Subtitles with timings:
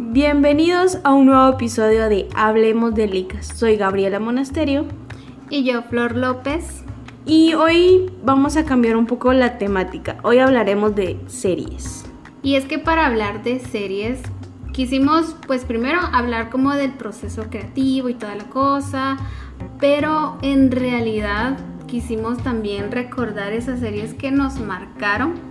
[0.00, 3.48] Bienvenidos a un nuevo episodio de Hablemos de Licas.
[3.48, 4.86] Soy Gabriela Monasterio.
[5.50, 6.84] Y yo, Flor López.
[7.26, 10.18] Y hoy vamos a cambiar un poco la temática.
[10.22, 12.04] Hoy hablaremos de series.
[12.44, 14.20] Y es que para hablar de series
[14.72, 19.16] quisimos pues primero hablar como del proceso creativo y toda la cosa,
[19.80, 21.58] pero en realidad
[21.88, 25.47] quisimos también recordar esas series que nos marcaron.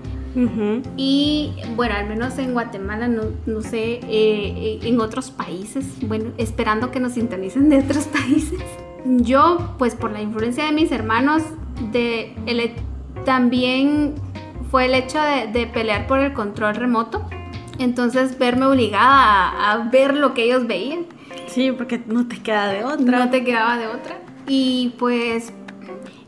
[0.96, 7.00] Y bueno, al menos en Guatemala, no, sé, eh, en otros países, bueno, esperando que
[7.00, 8.59] nos sintonicen de otros países.
[9.05, 11.44] Yo, pues por la influencia de mis hermanos,
[11.92, 12.72] de el,
[13.26, 14.16] también
[14.70, 17.28] fue el hecho de, pelear por el control remoto.
[17.80, 21.06] Entonces verme obligada a, ver lo que ellos veían.
[21.48, 23.26] Sí, porque no te queda de otra.
[23.26, 24.20] No te quedaba de otra.
[24.48, 25.54] Y pues,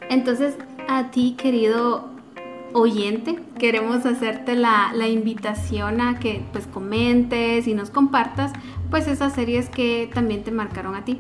[0.10, 0.56] entonces
[0.88, 2.19] a ti, querido
[2.74, 8.52] oyente, queremos hacerte la, la, invitación a que pues comentes y nos compartas
[8.90, 11.20] pues esas series que también te marcaron a ti.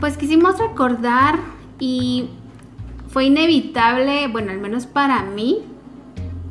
[0.00, 1.38] Pues quisimos recordar
[1.78, 2.28] y
[3.08, 5.62] fue inevitable, bueno, al menos para mí,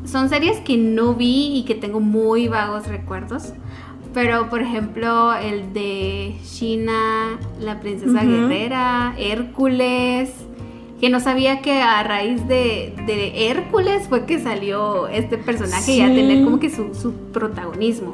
[0.05, 3.53] son series que no vi y que tengo muy vagos recuerdos.
[4.13, 10.46] Pero, por ejemplo, el de China, la princesa guerrera, Hércules,
[10.99, 12.93] que no sabía que a raíz de,
[13.35, 18.13] Hércules fue que salió este personaje y a tener como que su, protagonismo.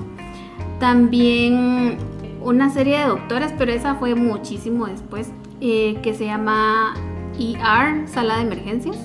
[0.80, 1.98] También
[2.42, 6.94] una serie de doctoras, pero esa fue muchísimo después, eh, que se llama
[7.40, 8.98] ER, sala de emergencias.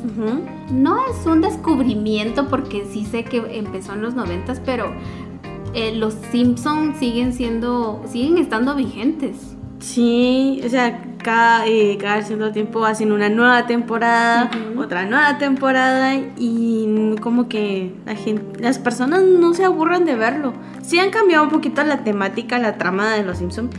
[0.72, 4.92] No es un descubrimiento porque sí sé que empezó en los noventas, pero
[5.72, 9.57] eh, los Simpsons siguen siendo, siguen estando vigentes.
[9.80, 16.16] Sí, o sea, cada, eh, cada cierto tiempo hacen una nueva temporada, otra nueva temporada
[16.36, 20.52] y como que la gente, las personas no se aburren de verlo.
[20.82, 23.70] Sí han cambiado un poquito la temática, la trama de Los Simpsons,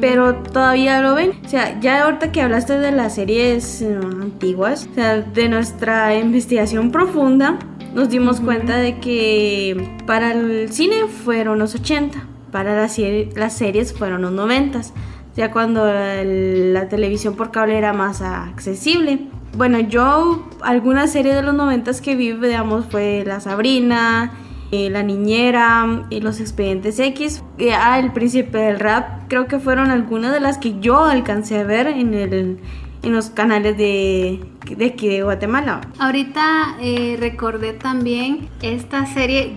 [0.00, 1.32] pero todavía lo ven.
[1.44, 6.16] O sea, ya ahorita que hablaste de las series eh, antiguas, o sea, de nuestra
[6.16, 7.58] investigación profunda,
[7.94, 12.98] nos dimos cuenta de que para el cine fueron los 80, para las,
[13.34, 14.80] las series fueron los 90
[15.36, 19.28] ya cuando la televisión por cable era más accesible.
[19.56, 24.32] Bueno, yo alguna serie de los noventas que vi, digamos, fue La Sabrina,
[24.70, 27.44] eh, La Niñera, y Los Expedientes X,
[27.78, 31.64] ah, El Príncipe del Rap, creo que fueron algunas de las que yo alcancé a
[31.64, 32.58] ver en el
[33.02, 34.40] en los canales de,
[34.76, 35.80] de aquí de Guatemala.
[35.98, 39.56] Ahorita eh, recordé también esta serie,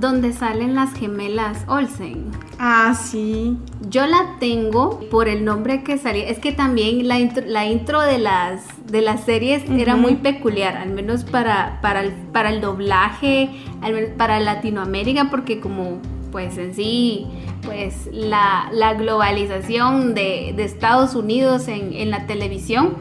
[0.00, 2.30] donde salen las gemelas Olsen.
[2.58, 3.56] Ah, sí.
[3.88, 6.28] Yo la tengo por el nombre que salía.
[6.28, 10.76] Es que también la intro, la intro de las de las series era muy peculiar,
[10.76, 13.50] al menos para, para, el, para el doblaje,
[13.82, 15.98] al menos para Latinoamérica, porque como
[16.32, 17.26] pues en sí,
[17.62, 22.94] pues la, globalización de, Estados Unidos en, en la televisión,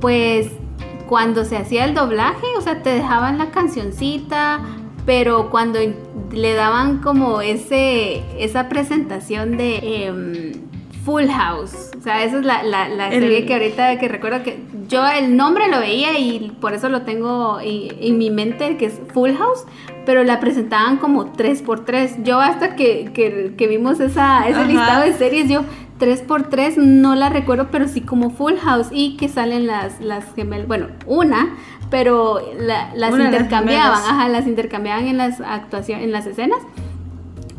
[0.00, 0.48] pues
[1.08, 4.60] cuando se hacía el doblaje, o sea, te dejaban la cancioncita,
[5.10, 5.80] pero cuando
[6.30, 10.52] le daban como ese, esa presentación de em,
[11.04, 15.04] Full House, o sea, esa es la, la, serie que ahorita que recuerdo que yo
[15.08, 19.32] el nombre lo veía y por eso lo tengo en, mi mente, que es Full
[19.32, 19.64] House,
[20.06, 22.22] pero la presentaban como 3x3.
[22.22, 25.64] Yo hasta que, que, vimos esa, ese listado de series, yo
[25.98, 30.68] 3x3 no la recuerdo, pero sí como Full House y que salen las, las gemelas,
[30.68, 31.56] bueno, una
[31.90, 36.60] pero las intercambiaban, ajá, las intercambiaban en las actuaciones, en las escenas.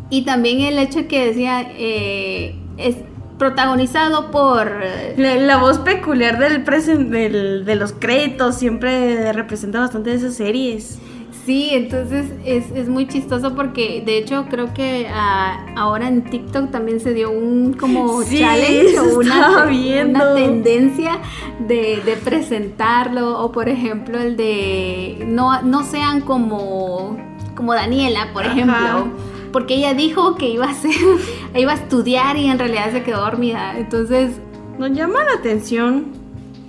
[0.09, 2.95] Y también el hecho que decía, eh, es
[3.37, 4.71] protagonizado por...
[5.17, 6.63] La, voz peculiar del,
[7.09, 10.99] del, de los créditos siempre representa bastante esas series.
[11.45, 16.99] Sí, entonces es, muy chistoso porque de hecho creo que ah, ahora en TikTok también
[16.99, 21.19] se dio un como challenge o una, una, tendencia
[21.59, 27.17] de, presentarlo o por ejemplo el de no, no sean como,
[27.55, 29.07] como Daniela, por ejemplo.
[29.51, 30.91] Porque ella dijo que iba a hacer,
[31.55, 33.77] iba a estudiar y en realidad se quedó dormida.
[33.77, 34.39] Entonces.
[34.79, 36.20] Nos llama la atención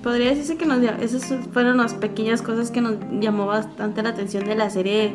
[0.03, 4.45] podría decirse que nos, esas fueron las pequeñas cosas que nos llamó bastante la atención
[4.45, 5.15] de la serie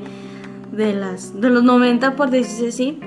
[0.71, 2.99] de, las, de los 90, por decirse así.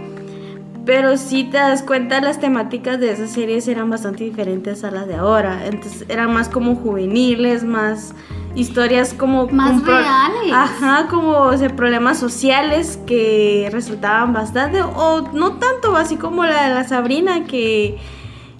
[0.84, 5.06] Pero si te das cuenta, las temáticas de esas series eran bastante diferentes a las
[5.06, 5.66] de ahora.
[5.66, 8.14] Entonces eran más como juveniles, más
[8.54, 9.46] historias como...
[9.48, 10.52] Más reales.
[10.52, 16.74] Ajá, como o problemas sociales que resultaban bastante, o no tanto, así como la de
[16.74, 17.98] la Sabrina, que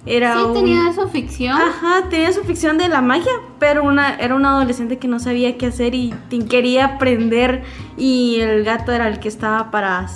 [0.05, 1.55] era sí, tenía su ficción.
[1.55, 5.57] Ajá, tenía su ficción de la magia, pero una, era un adolescente que no sabía
[5.57, 6.13] qué hacer y
[6.49, 7.63] quería aprender
[7.97, 10.07] y el gato era el que estaba para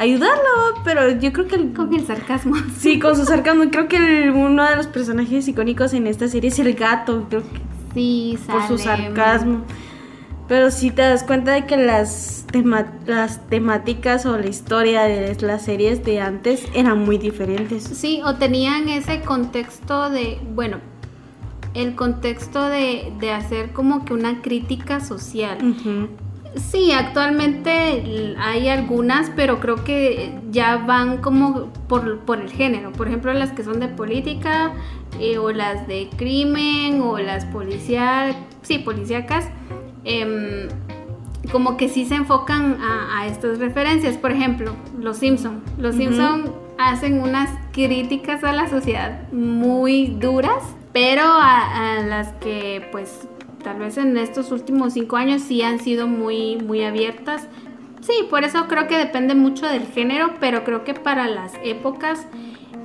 [0.00, 1.56] ayudarlo, pero yo creo que...
[1.56, 2.56] El, con el sarcasmo.
[2.78, 3.64] Sí, con su sarcasmo.
[3.70, 7.60] Creo que uno de los personajes icónicos en esta serie es el gato, creo que...
[7.94, 9.62] Sí, Por su sarcasmo.
[10.48, 12.39] Pero si te das cuenta de que las,
[13.06, 17.84] las temáticas o la historia de las series de antes eran muy diferentes.
[17.84, 20.78] Sí, o tenían ese contexto de, bueno,
[21.74, 25.58] el contexto de, de hacer como que una crítica social.
[26.56, 32.90] Sí, actualmente hay algunas, pero creo que ya van como por, por el género.
[32.90, 34.72] Por ejemplo, las que son de política,
[35.20, 39.46] eh, o las de crimen, o las policíacas, sí, policíacas
[40.04, 40.68] Em,
[41.52, 44.16] como que sí se enfocan a, estas referencias.
[44.16, 45.62] Por ejemplo, Los Simpson.
[45.78, 53.28] Los Simpson hacen unas críticas a la sociedad muy duras, pero a, las que pues
[53.62, 57.48] tal vez en estos últimos cinco años sí han sido muy, muy abiertas.
[58.00, 62.26] Sí, por eso creo que depende mucho del género, pero creo que para las épocas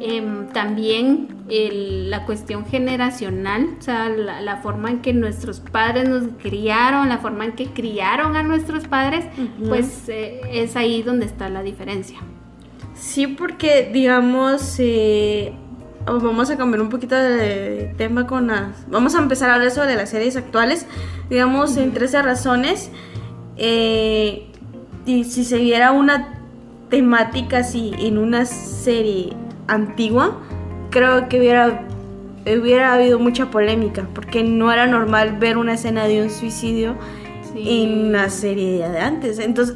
[0.01, 7.07] Em, también la cuestión generacional, o sea, la, forma en que nuestros padres nos criaron,
[7.07, 9.25] la forma en que criaron a nuestros padres,
[9.65, 12.19] pues eh, es ahí donde está la diferencia.
[12.93, 15.53] Sí, porque digamos, eh,
[16.05, 18.89] vamos a cambiar un poquito de tema con las...
[18.89, 20.87] Vamos a empezar a hablar sobre las series actuales,
[21.29, 22.91] digamos, en 13 razones.
[23.55, 24.47] Eh,
[25.05, 26.41] y si se viera una
[26.89, 29.33] temática así en una serie
[29.67, 30.39] antigua,
[30.89, 31.87] creo que hubiera,
[32.45, 36.95] hubiera habido mucha polémica, porque no era normal ver una escena de un suicidio
[37.55, 39.39] en una serie de antes.
[39.39, 39.75] Entonces,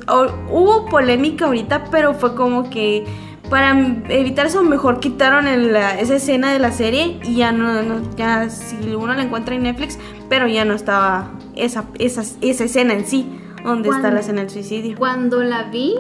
[0.50, 3.06] hubo polémica ahorita, pero fue como que
[3.50, 3.72] para
[4.10, 9.14] evitar eso mejor quitaron esa escena de la serie y ya no, ya si uno
[9.14, 9.98] la encuentra en Netflix,
[10.30, 13.28] pero ya no estaba esa, esa, esa escena en sí,
[13.64, 14.98] donde está la escena del suicidio.
[14.98, 15.96] Cuando la vi,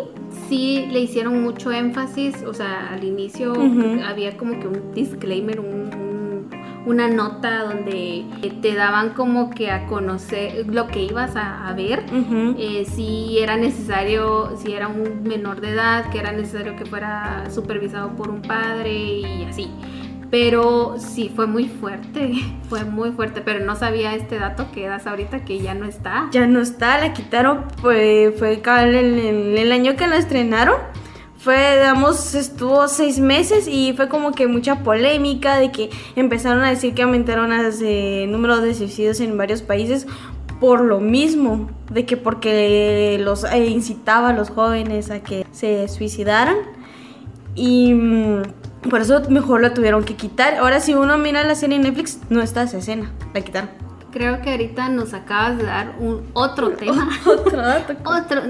[0.47, 3.53] sí le hicieron mucho énfasis, o sea, al inicio
[4.05, 5.59] había como que un disclaimer,
[6.85, 8.25] una nota donde
[8.61, 12.05] te daban como que a conocer lo que ibas a, ver,
[12.57, 17.49] eh, si era necesario, si era un menor de edad, que era necesario que fuera
[17.51, 19.69] supervisado por un padre y así.
[20.31, 22.31] Pero sí, fue muy fuerte,
[22.69, 26.29] fue muy fuerte, pero no sabía este dato que das ahorita que ya no está.
[26.31, 28.95] Ya no está, la quitaron, pues, fue el,
[29.57, 30.75] el, año que la estrenaron.
[31.37, 36.69] Fue, digamos, estuvo seis meses y fue como que mucha polémica de que empezaron a
[36.69, 40.05] decir que aumentaron el número de suicidios en varios países
[40.59, 45.87] por lo mismo, de que porque los eh, incitaba a los jóvenes a que se
[45.87, 46.57] suicidaran.
[47.55, 48.41] Y mm,
[48.87, 50.55] por eso mejor lo tuvieron que quitar.
[50.55, 53.69] Ahora si uno mira la serie en Netflix, no está esa escena, la quitaron.
[54.11, 57.09] Creo que ahorita nos acabas de dar un otro tema.
[57.25, 57.93] otro dato.
[58.05, 58.41] otro,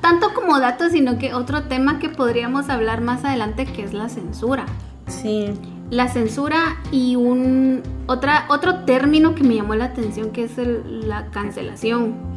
[0.00, 4.08] tanto como dato, sino que otro tema que podríamos hablar más adelante, que es la
[4.08, 4.66] censura.
[5.08, 5.52] Sí.
[5.90, 11.26] La censura y un otra, otro término que me llamó la atención, que es la
[11.30, 12.32] cancelación.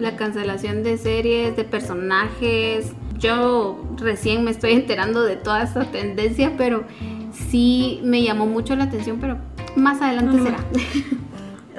[0.00, 6.52] La cancelación de series, de personajes, yo recién me estoy enterando de toda esta tendencia,
[6.56, 6.84] pero
[7.50, 9.38] sí me llamó mucho la atención, pero
[9.76, 10.58] más adelante será.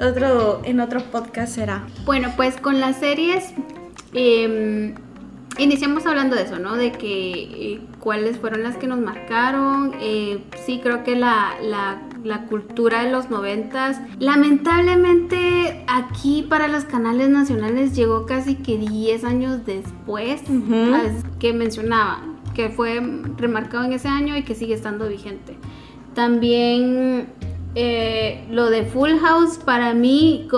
[0.00, 1.84] Otro, en otro podcast será.
[2.04, 3.52] Bueno, pues con las series,
[4.12, 4.94] em,
[5.58, 6.76] iniciamos hablando de eso, ¿no?
[6.76, 9.92] De que eh, cuáles fueron las que nos marcaron.
[10.00, 14.00] Eh, sí, creo que la, la la cultura de los noventas.
[14.18, 20.42] Lamentablemente aquí para los canales nacionales llegó casi que 10 años después
[21.40, 22.22] que mencionaba,
[22.54, 23.00] que fue
[23.36, 25.56] remarcado en ese año y que sigue estando vigente.
[26.14, 27.28] También
[27.74, 30.48] eh, lo de Full House para mí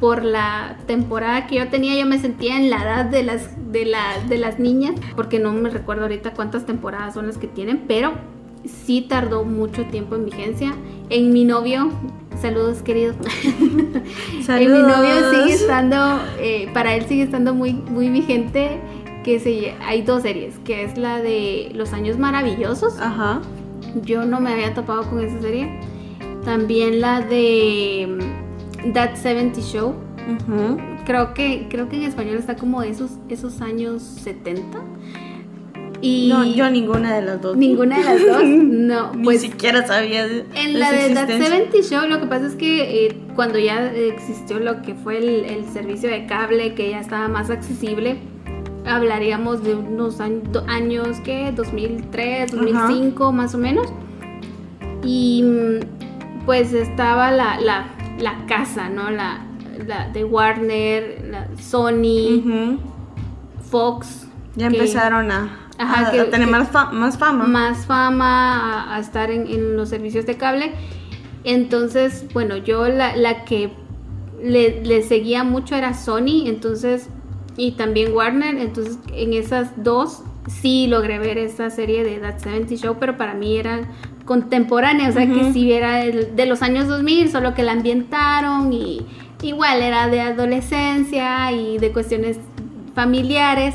[0.00, 3.92] por la temporada que yo tenía yo me sentía en la edad de las de,
[4.28, 8.12] de las niñas porque no me recuerdo ahorita cuántas temporadas son las que tienen pero
[8.64, 10.74] sí tardó mucho tiempo en vigencia.
[11.10, 11.90] En mi novio,
[12.40, 13.16] saludos queridos.
[13.54, 18.78] en mi novio sigue estando, eh, para él sigue estando muy, muy vigente.
[19.24, 22.98] Que se, hay dos series, que es la de Los Años Maravillosos.
[23.00, 23.40] Ajá.
[24.02, 25.80] Yo no me había topado con esa serie.
[26.44, 28.18] También la de
[28.86, 29.94] mm, That 70 Show.
[31.06, 34.78] Creo que, creo que en español está como esos, esos años 70
[36.02, 37.56] no, yo ninguna de las dos.
[37.56, 39.12] Ninguna de las dos, no.
[39.14, 42.54] Ni pues siquiera sabía de En la de That 70 Show, lo que pasa es
[42.54, 47.28] que eh, cuando ya existió lo que fue el, servicio de cable, que ya estaba
[47.28, 48.18] más accesible,
[48.86, 51.52] hablaríamos de unos años, ¿qué?
[51.54, 53.88] 2003, 2005 más o menos.
[55.04, 57.88] Y mm, pues estaba la, la,
[58.18, 59.10] la casa, ¿no?
[59.10, 59.44] La,
[59.86, 62.78] la de Warner, la Sony,
[63.70, 64.26] Fox.
[64.56, 67.46] Ya empezaron a a, tener más, más fama.
[67.46, 70.72] Más fama, a, estar en, los servicios de cable.
[71.44, 73.70] Entonces, bueno, yo la, la que
[74.42, 77.08] le, le, seguía mucho era Sony, entonces,
[77.56, 82.74] y también Warner, entonces en esas dos sí logré ver esa serie de That 70
[82.76, 83.80] Show, pero para mí era
[84.24, 89.06] contemporánea, o sea que sí era de, los años 2000, solo que la ambientaron y
[89.42, 92.38] igual era de adolescencia y de cuestiones
[92.94, 93.74] familiares,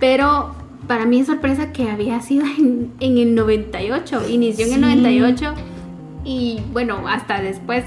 [0.00, 0.54] pero
[0.86, 5.54] para mí es sorpresa que había sido en, el 98, inició en el 98
[6.24, 7.84] y bueno, hasta después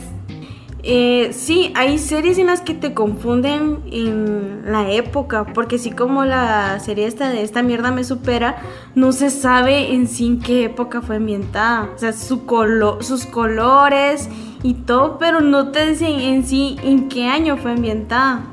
[0.90, 6.24] eh, sí, hay series en las que te confunden en la época, porque así como
[6.24, 8.56] la serie esta de esta mierda me supera,
[8.96, 11.90] no se sabe en sí en qué época fue ambientada.
[11.94, 12.44] O sea, su
[13.02, 14.30] sus colores
[14.64, 18.46] y todo, pero no te dicen en sí en qué año fue ambientada.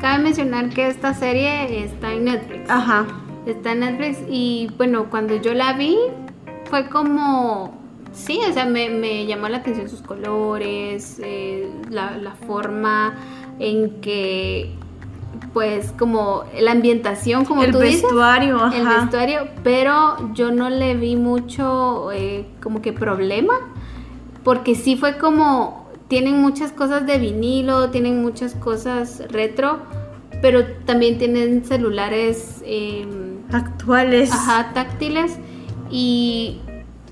[0.00, 2.68] Cabe mencionar que esta serie está en Netflix.
[2.68, 3.06] Ajá.
[3.46, 4.18] Está en Netflix.
[4.28, 5.96] Y bueno, cuando yo la vi
[6.64, 7.82] fue como
[8.12, 13.14] Sí, o sea, me, llamó la atención sus colores, eh, la, forma
[13.58, 14.70] en que,
[15.54, 20.94] pues, como la ambientación, como el tú vestuario, dices, el vestuario, pero yo no le
[20.94, 23.54] vi mucho, eh, como que problema,
[24.44, 29.78] porque sí fue como, tienen muchas cosas de vinilo, tienen muchas cosas retro,
[30.42, 33.21] pero también tienen celulares em,
[33.52, 35.38] actuales, ajá, táctiles
[35.90, 36.60] y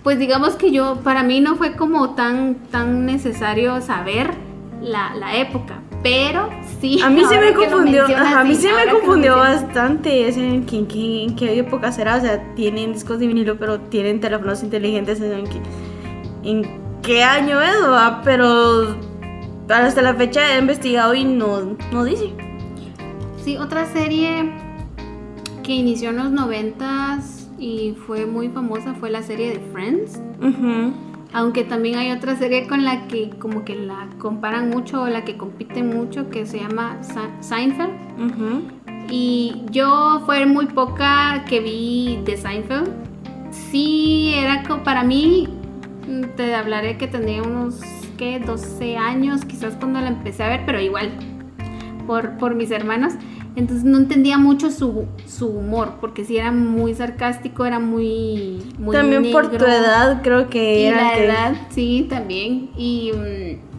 [0.02, 4.30] pues digamos que yo, para mí no fue como tan, tan necesario saber
[4.80, 6.48] la, la época, pero
[6.80, 7.00] sí.
[7.02, 11.58] A mí se me confundió, a mí se me confundió bastante en, qué, en, qué
[11.58, 15.60] época será, o sea, tienen discos de vinilo, pero tienen teléfonos inteligentes, en, qué,
[16.44, 17.76] en qué año es,
[18.24, 18.96] pero
[19.68, 22.32] hasta la fecha he investigado y no, no dice.
[23.44, 24.50] Sí, otra serie
[25.62, 30.20] que inició en los noventas y fue muy famosa fue la serie de Friends.
[31.32, 35.24] Aunque también hay otra serie con la que como que la comparan mucho o la
[35.24, 36.98] que compiten mucho que se llama
[37.40, 37.92] Seinfeld.
[39.10, 42.88] Y yo fue muy poca que vi de Seinfeld.
[43.50, 45.48] Sí, era como para mí,
[46.36, 47.80] te hablaré que tendría unos,
[48.16, 48.40] ¿qué?
[48.40, 51.10] 12 años quizás cuando la empecé a ver, pero igual,
[52.06, 53.14] por, por mis hermanos.
[53.56, 55.06] Entonces no entendía mucho su,
[55.40, 58.62] humor, porque si era muy sarcástico, era muy...
[58.78, 60.96] muy también por tu edad creo que y era...
[60.96, 62.70] la edad, sí, también.
[62.76, 63.12] Y...
[63.12, 63.70] Mm,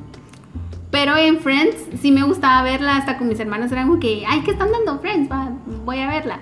[0.91, 4.41] pero en Friends sí me gustaba verla, hasta con mis hermanos eran como que, ay,
[4.41, 5.29] ¿qué están dando Friends?
[5.85, 6.39] voy a verla.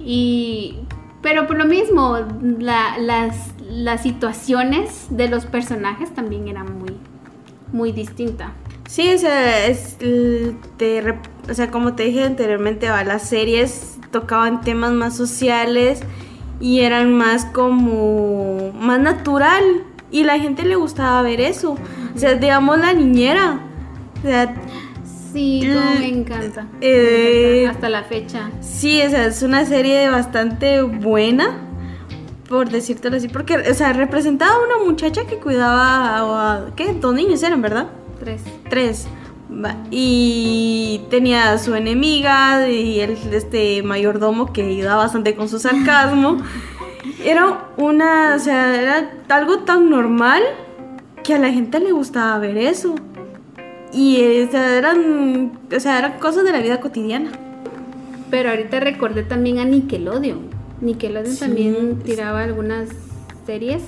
[0.00, 0.78] Y...
[1.22, 2.18] Pero por lo mismo,
[2.58, 6.98] las, las situaciones de los personajes también eran muy,
[7.72, 8.50] muy distintas.
[8.88, 11.14] Sí, o sea, es, te,
[11.48, 16.00] o sea, como te dije anteriormente, las series tocaban temas más sociales
[16.60, 19.64] y eran más como más natural
[20.10, 21.76] y la gente le gustaba ver eso.
[22.14, 23.60] O sea, digamos la niñera.
[24.18, 24.54] O sea,
[25.32, 25.62] sí,
[25.98, 26.66] me encanta.
[26.80, 28.50] Eh, Hasta la fecha.
[28.60, 31.60] Sí, o sea, es una serie bastante buena
[32.48, 36.92] por decírtelo así, porque, o sea, representaba a una muchacha que cuidaba a, ¿qué?
[36.92, 37.88] Dos niños eran, ¿verdad?
[38.20, 38.42] Tres.
[38.68, 39.06] Tres.
[39.90, 46.38] Y tenía su enemiga y el este mayordomo que ayudaba bastante con su sarcasmo.
[47.24, 50.42] Era una, o sea, era algo tan normal
[51.22, 52.94] que a la gente le gustaba ver eso.
[53.92, 57.30] Y eran, o sea, eran cosas de la vida cotidiana.
[58.30, 60.50] Pero ahorita recordé también a Nickelodeon.
[60.80, 62.88] Nickelodeon también tiraba algunas
[63.46, 63.82] series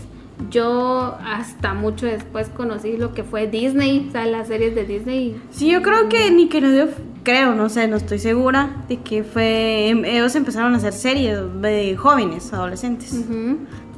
[0.51, 5.41] yo hasta mucho después conocí lo que fue Disney, o sea, las series de Disney.
[5.51, 6.91] Sí, yo creo que Nickelodeon,
[7.23, 11.39] creo, no sé, no estoy segura, de que fue, em, ellos empezaron a hacer series
[11.61, 13.25] de jóvenes, adolescentes.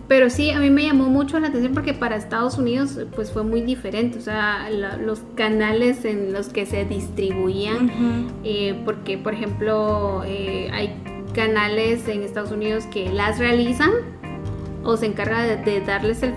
[0.06, 3.42] Pero sí, a mí me llamó mucho la atención porque para Estados Unidos pues fue
[3.42, 10.22] muy diferente, o sea, los canales en los que se distribuían, eh, porque por ejemplo
[10.24, 10.94] eh, hay
[11.34, 13.90] canales en Estados Unidos que las realizan
[14.84, 16.34] o se encarga de, darles el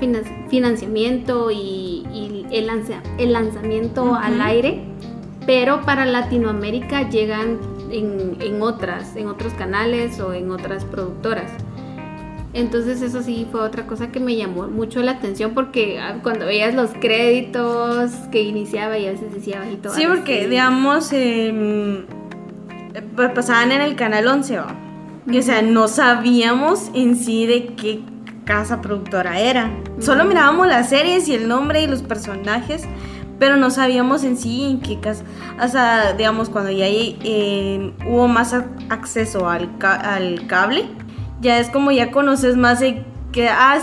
[0.50, 2.03] financiamiento y,
[2.51, 2.67] el,
[3.17, 4.83] el, lanzamiento al aire,
[5.45, 7.60] pero para Latinoamérica llegan
[7.91, 11.51] en, otras, en otros canales o en otras productoras.
[12.53, 16.45] Entonces eso sí fue otra cosa que me llamó mucho la atención porque ah, cuando
[16.45, 19.89] veías los créditos que iniciaba y a veces decía bajito.
[19.91, 22.05] Sí, porque digamos em,
[23.15, 28.01] pasaban en el canal 11, o sea, no sabíamos en sí de qué
[28.45, 29.69] casa productora era.
[30.00, 32.83] Solo mirábamos las series y el nombre y los personajes,
[33.39, 35.24] pero no sabíamos en sí en qué casa.
[35.69, 38.55] Sea, digamos, cuando ya eh, hubo más
[38.89, 40.86] acceso al, al, cable,
[41.41, 42.83] ya es como ya conoces más
[43.31, 43.77] que ah,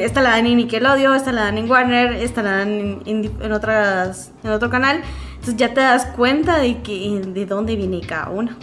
[0.00, 3.52] esta la dan en Nickelodeon, esta la dan en Warner, esta la dan en, en,
[3.52, 5.02] otras en otro canal.
[5.32, 8.56] Entonces ya te das cuenta de que de dónde viene cada una.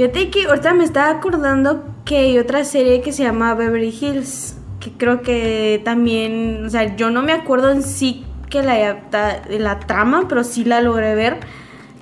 [0.00, 4.56] Fíjate que ahorita me estaba acordando que hay otra serie que se llama Beverly Hills,
[4.80, 9.02] que creo que también, o sea, yo no me acuerdo en sí que la,
[9.50, 11.40] la trama, pero sí la logré ver,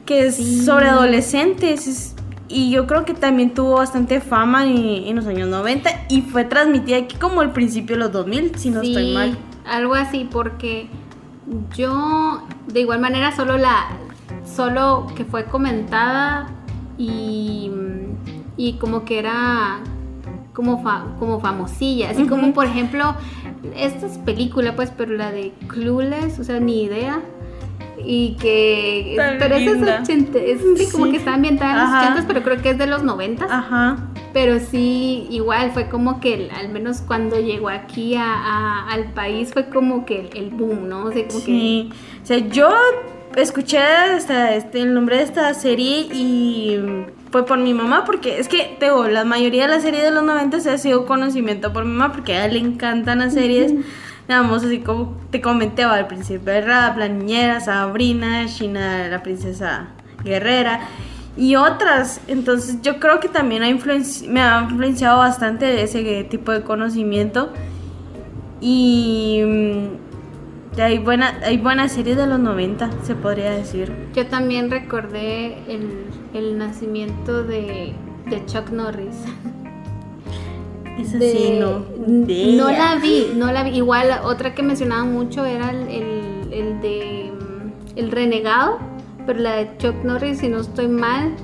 [0.07, 2.15] que es sobre adolescentes.
[2.47, 6.99] y yo creo que también tuvo bastante fama en, los años 90 y fue transmitida
[6.99, 9.37] aquí como al principio de los 2000, si no estoy mal.
[9.67, 10.89] Algo así, porque
[11.77, 13.89] yo de igual manera solo la
[14.45, 16.55] solo que fue comentada
[16.99, 17.71] y,
[18.57, 19.81] y como que era
[20.53, 20.83] como,
[21.19, 23.15] como famosilla, así como por ejemplo
[23.77, 27.23] esta es película pues, pero la de Clueless, o sea, ni idea.
[28.05, 29.15] Y que...
[29.39, 32.63] pero esa es 80, es sí, como que está ambientada en los 80, pero creo
[32.63, 33.45] que es de los 90.
[33.45, 33.97] Ajá.
[34.33, 39.69] Pero sí, igual fue como que al menos cuando llegó aquí a, al país fue
[39.69, 41.07] como que el, boom, ¿no?
[41.07, 41.91] O sea, como sí.
[42.23, 42.71] O sea, yo
[43.37, 46.79] escuché hasta este, el nombre de esta serie y
[47.31, 50.25] fue por mi mamá, porque es que, tengo la mayoría de las series de los
[50.25, 53.75] 90 se ha sido conocimiento por mi mamá, porque a ella le encantan las series.
[54.27, 59.89] Digamos, así como te comentaba al principio de rap, La Niñera, Sabrina, China, la princesa
[60.23, 60.81] guerrera
[61.37, 62.21] y otras.
[62.29, 63.69] Entonces yo creo que también ha
[64.29, 67.53] me ha influenciado bastante ese tipo de conocimiento.
[68.61, 70.08] Y mm,
[70.81, 73.93] hay, buena, hay buenas series de los 90, se podría decir.
[74.15, 77.95] Yo también recordé el, nacimiento de,
[78.27, 78.43] de,
[78.73, 79.17] Norris.
[80.99, 81.85] Esa sí, no.
[82.07, 83.71] No la vi, no la vi.
[83.71, 88.79] Igual otra que mencionaba mucho era el, el de mm, El Renegado
[89.29, 91.37] pero la de Chuck Norris, si no estoy mal,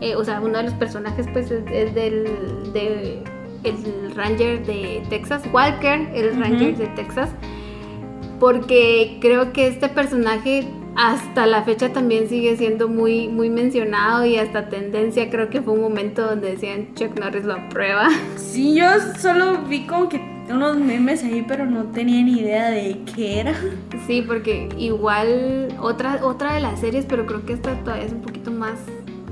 [0.00, 2.24] eh, o sea, uno de los personajes pues es, del
[2.72, 3.22] de,
[3.62, 7.30] el Ranger de Texas, Walker, el Ranger de Texas,
[8.38, 14.36] porque creo que este personaje hasta la fecha también sigue siendo muy, muy mencionado y
[14.36, 15.30] hasta tendencia.
[15.30, 18.08] Creo que fue un momento donde decían Chuck Norris lo aprueba.
[18.36, 18.86] Sí, yo
[19.20, 20.20] solo vi como que
[20.50, 23.54] unos memes ahí, pero no tenía ni idea de qué era.
[24.06, 28.22] Sí, porque igual otra, otra de las series, pero creo que esta todavía es un
[28.22, 28.80] poquito más,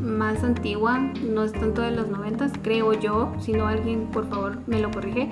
[0.00, 4.60] más antigua, no es tanto de los noventas, creo yo, si no alguien por favor
[4.66, 5.28] me lo corrige,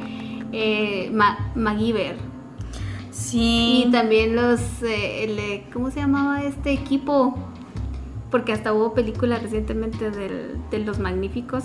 [0.52, 1.12] eh,
[1.54, 2.33] MacGyver.
[3.14, 3.84] Sí.
[3.86, 7.38] Y también los, eh, ¿cómo se llamaba este equipo?
[8.30, 11.62] Porque hasta hubo películas recientemente de Los Magníficos.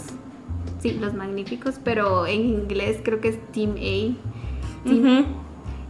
[0.79, 4.15] Sí, Los Magníficos, pero en inglés creo que es Team A.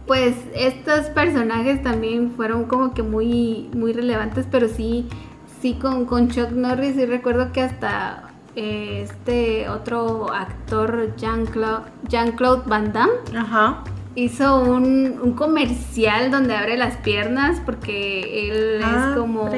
[0.06, 5.06] Pues estos personajes también fueron como que muy, muy relevantes, pero sí,
[5.60, 12.34] sí con, con Chuck Norris y recuerdo que hasta eh, este otro actor, Jean-Claude Jean
[12.66, 13.12] Van Damme,
[14.14, 19.48] hizo un, comercial donde abre las piernas porque él es ah, como,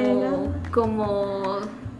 [0.71, 1.57] como,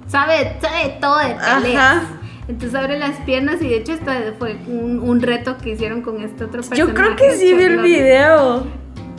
[0.07, 2.03] sabe, sabe todo de peleas.
[2.47, 6.43] Entonces abre las piernas y de hecho esta fue un, reto que hicieron con este
[6.43, 6.79] otro personaje.
[6.79, 8.65] Yo creo que sí vi el video.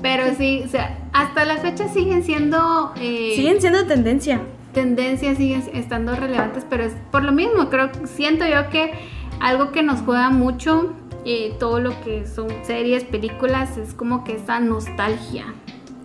[0.02, 2.92] Pero sí, o sea, hasta la fecha siguen siendo...
[3.00, 4.42] Eh, siguen siendo tendencia.
[4.74, 8.92] Tendencias siguen estando relevantes, pero es por lo mismo, creo, siento yo que
[9.40, 10.92] algo que nos juega mucho,
[11.24, 15.46] eh, todo lo que son series, películas, es como que esa nostalgia.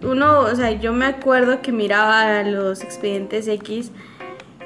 [0.01, 3.91] Uno, o sea, yo me acuerdo que miraba los expedientes X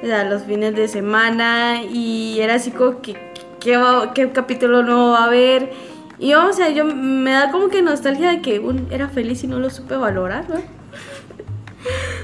[0.02, 3.16] a los fines de semana y era así como que
[3.60, 5.72] qué, capítulo no va a haber.
[6.18, 9.46] Y o sea, yo me da como que nostalgia de que un, era feliz y
[9.46, 10.56] no lo supe valorar, ¿no?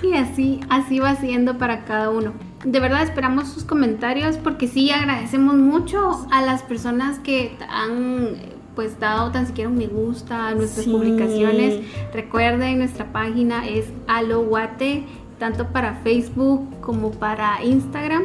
[0.02, 2.32] Y así, así va siendo para cada uno.
[2.64, 8.36] De verdad esperamos sus comentarios porque sí agradecemos mucho a las personas que han
[8.74, 11.84] pues dado tan siquiera un me gusta a nuestras publicaciones.
[12.12, 15.04] Recuerden, nuestra página es alowate
[15.38, 18.24] tanto para Facebook como para Instagram.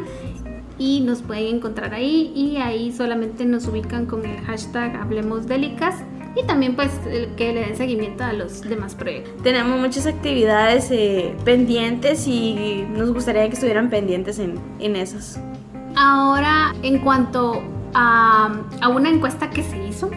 [0.77, 6.03] Y nos pueden encontrar ahí y ahí solamente nos ubican con el hashtag Hablemos Délicas
[6.35, 6.91] y también pues
[7.37, 9.33] que le den seguimiento a los demás proyectos.
[9.43, 15.39] Tenemos muchas actividades eh, pendientes y nos gustaría que estuvieran pendientes en, en esas.
[15.95, 20.09] Ahora, en cuanto a, a, una encuesta que se hizo,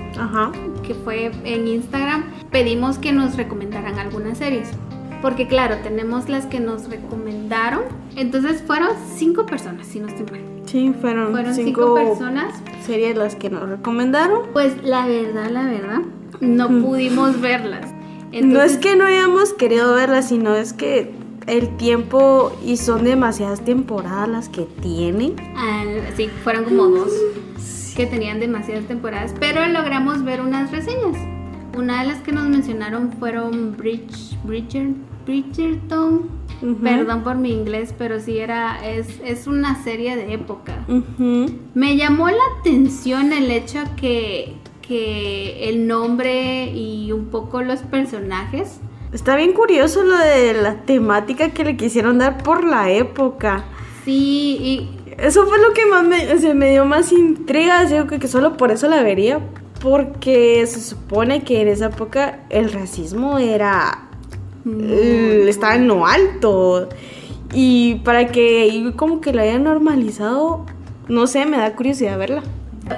[0.82, 4.70] que fue en Instagram, pedimos que nos recomendaran algunas series.
[5.22, 7.82] Porque claro, tenemos las que nos recomendaron.
[8.16, 10.57] Entonces fueron cinco personas, si no estoy mal.
[10.70, 12.54] Sí, fueron, cinco, personas.
[12.84, 14.48] Series las que nos recomendaron.
[14.52, 16.00] Pues la verdad, la verdad,
[16.40, 17.90] no pudimos verlas.
[18.42, 21.14] no es que no hayamos querido verlas, sino es que
[21.46, 25.36] el tiempo y son demasiadas temporadas las que tienen.
[25.56, 27.12] Ah, sí, fueron como dos
[27.96, 31.16] que tenían demasiadas temporadas, pero logramos ver unas reseñas.
[31.76, 34.90] Una de las que nos mencionaron fueron Bridge, Bridger,
[35.28, 36.28] Bridgerton.
[36.82, 40.84] Perdón por mi inglés, pero sí era es, es una serie de época.
[41.74, 48.80] Me llamó la atención el hecho que, que el nombre y un poco los personajes
[49.12, 53.64] Está bien curioso lo de la temática que le quisieron dar por la época.
[54.04, 54.90] Sí, y...
[55.16, 58.70] Eso fue lo que más me, me dio más intriga, digo que, que solo por
[58.70, 59.40] eso la vería,
[59.80, 64.07] porque se supone que en esa época el racismo era...
[64.64, 66.88] estaba en lo alto.
[67.52, 70.66] Y para que como que lo hayan normalizado,
[71.08, 72.42] no sé, me da curiosidad verla.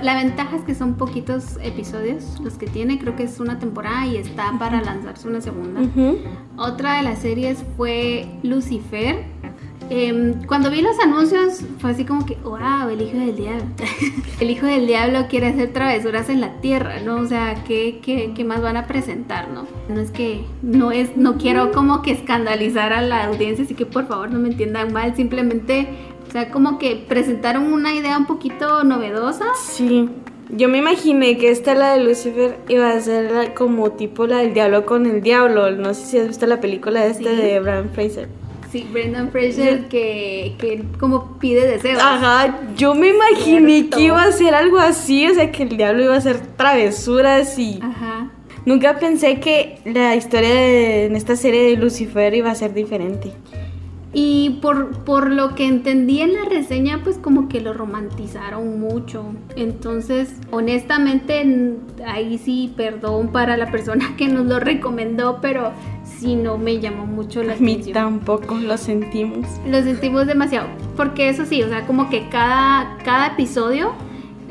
[0.02, 4.06] La ventaja es que son poquitos episodios los que tiene, creo que es una temporada
[4.06, 5.80] y está para lanzarse una segunda.
[6.56, 9.24] Otra de las series fue Lucifer.
[9.90, 13.64] Em, cuando vi los anuncios fue así como que, wow, el hijo del diablo.
[14.40, 17.16] el hijo del diablo quiere hacer travesuras en la tierra, ¿no?
[17.16, 19.66] O sea, ¿qué, qué, qué más van a presentar, no?
[19.88, 23.84] No es que, no es, no quiero como que escandalizar a la audiencia, así que
[23.84, 25.88] por favor no me entiendan mal, simplemente
[26.30, 29.46] o sea, como que presentaron una idea un poquito novedosa.
[29.56, 30.08] Sí.
[30.50, 34.54] Yo me imaginé que esta, la de Lucifer, iba a ser como tipo la del
[34.54, 35.72] diablo con el diablo.
[35.72, 38.28] No sé si has visto la película de este de Brendan Fraser.
[38.70, 42.00] Sí, Brendan Fraser que, que como pide deseos.
[42.00, 46.04] Ajá, yo me imaginé que iba a ser algo así, o sea, que el diablo
[46.04, 47.80] iba a hacer travesuras y...
[47.82, 48.30] Ajá.
[48.66, 53.32] Nunca pensé que la historia de, en esta serie de Lucifer iba a ser diferente.
[54.12, 59.24] Y por, por lo que entendí en la reseña, pues como que lo romantizaron mucho.
[59.54, 65.72] Entonces, honestamente, ahí sí, perdón para la persona que nos lo recomendó, pero
[66.04, 67.78] sí no me llamó mucho la atención.
[67.78, 69.46] A mí tampoco lo sentimos.
[69.66, 70.68] Lo sentimos demasiado.
[70.96, 73.92] Porque eso sí, o sea, como que cada, cada episodio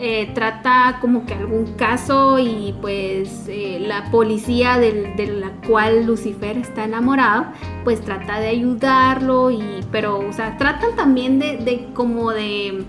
[0.02, 6.58] eh, trata como que algún caso y pues eh, la policía de la cual Lucifer
[6.58, 7.48] está enamorado
[7.84, 12.86] pues trata de ayudarlo y pero o sea tratan también de, como de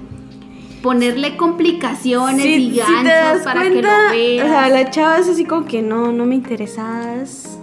[0.84, 4.46] ponerle complicaciones y ganchos para que lo veas.
[4.46, 7.58] O sea, la chava es así como que no, no me interesas.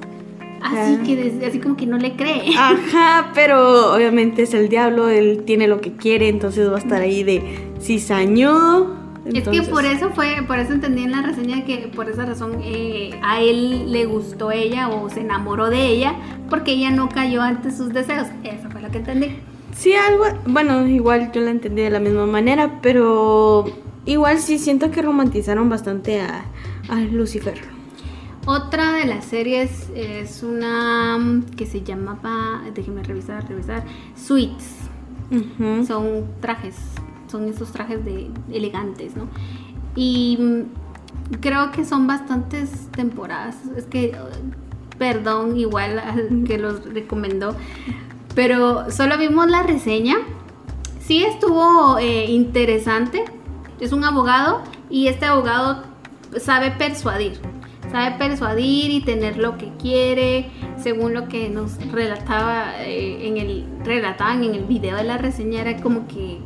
[0.61, 2.53] Así que así como que no le cree.
[2.57, 7.01] Ajá, pero obviamente es el diablo, él tiene lo que quiere, entonces va a estar
[7.01, 11.89] ahí de cizañudo es que por eso fue, por eso entendí en la reseña que
[11.93, 16.15] por esa razón eh, a él le gustó ella o se enamoró de ella
[16.49, 18.27] porque ella no cayó ante sus deseos.
[18.43, 19.35] Eso fue lo que entendí.
[19.75, 23.65] Sí, algo, bueno, igual yo la entendí de la misma manera, pero
[24.05, 26.45] igual sí siento que romantizaron bastante a,
[27.11, 27.59] Lucifer.
[28.45, 33.83] Otra de las series es una que se llamaba, déjenme revisar, revisar,
[34.15, 34.77] Suites.
[35.85, 36.75] Son trajes
[37.27, 39.27] son esos trajes de elegantes, ¿no?
[39.95, 43.55] Y mm, creo que son bastantes temporadas.
[43.75, 44.15] Es que,
[44.97, 47.55] perdón, igual al que los recomendó,
[48.35, 50.17] pero solo vimos la reseña.
[50.99, 53.25] Sí estuvo eh, interesante.
[53.79, 55.83] Es un abogado y este abogado
[56.39, 57.39] sabe persuadir.
[57.91, 63.65] Sabe persuadir y tener lo que quiere, según lo que nos relataba eh, en el
[63.83, 66.39] relataban en el video de la reseña era como que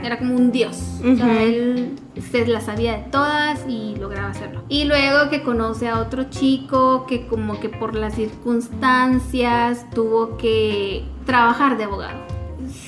[0.00, 1.00] era como un dios.
[1.00, 1.96] O sea, él
[2.30, 4.62] se la sabía de todas y lograba hacerlo.
[4.68, 11.04] Y luego que conoce a otro chico que como que por las circunstancias tuvo que
[11.26, 12.20] trabajar de abogado.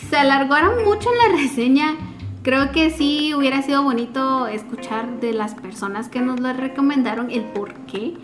[0.09, 1.97] Se alargaron mucho en la reseña.
[2.43, 7.43] Creo que sí hubiera sido bonito escuchar de las personas que nos lo recomendaron el
[7.45, 8.15] por qué.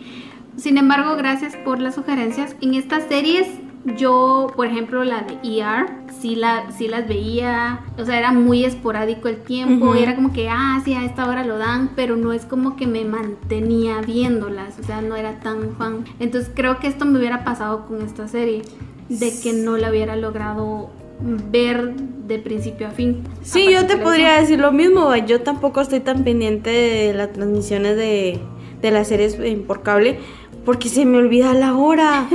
[0.56, 2.56] Sin embargo, gracias por las sugerencias.
[2.62, 3.46] En estas series
[3.94, 5.86] yo, por ejemplo, la de ER,
[6.20, 10.48] sí, la, sí las veía, o sea, era muy esporádico el tiempo, era como que,
[10.48, 14.78] ah, sí, a esta hora lo dan, pero no es como que me mantenía viéndolas,
[14.80, 16.04] o sea, no era tan fan.
[16.18, 18.62] Entonces creo que esto me hubiera pasado con esta serie,
[19.08, 23.22] de que no la hubiera logrado ver de principio a fin.
[23.42, 27.96] Sí, yo te podría decir lo mismo, yo tampoco estoy tan pendiente de las transmisiones
[27.96, 28.40] de,
[28.82, 30.18] de las series por cable
[30.66, 32.28] porque se me olvida la hora.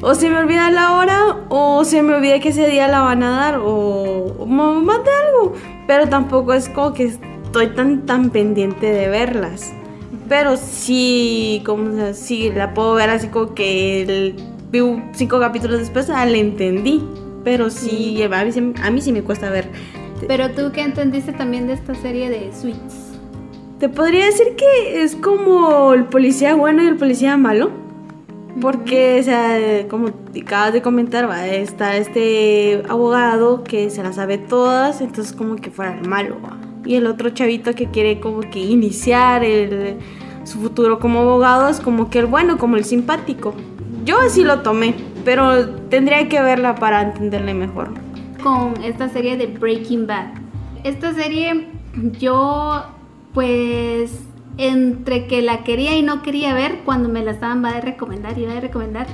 [0.00, 3.22] o se me olvida la hora o se me olvida que ese día la van
[3.22, 5.52] a dar o, más de algo.
[5.86, 9.72] Pero tampoco es como que estoy tan tan pendiente de verlas.
[10.28, 14.36] Pero sí, como sí la puedo ver así como que el,
[15.12, 17.04] cinco capítulos después ah, la entendí.
[17.44, 19.68] Pero sí, a mí, a mí sí me cuesta ver.
[20.26, 23.03] Pero tú qué entendiste también de esta serie de Sweets.
[23.78, 27.70] Te podría decir que es como el policía bueno y el policía malo.
[28.60, 30.10] Porque, o sea, como
[30.40, 35.72] acabas de comentar, va, está este abogado que se la sabe todas, entonces como que
[35.72, 36.36] fuera el malo.
[36.84, 39.96] Y el otro chavito que quiere como que iniciar el,
[40.44, 43.54] su futuro como abogado es como que el bueno, como el simpático.
[44.04, 47.88] Yo así lo tomé, pero tendría que verla para entenderle mejor.
[48.40, 50.26] Con esta serie de Breaking Bad.
[50.84, 51.66] Esta serie
[52.20, 52.84] yo
[53.34, 54.12] pues
[54.56, 58.38] entre que la quería y no quería ver cuando me la estaban va a recomendar,
[58.38, 59.08] iba a recomendar,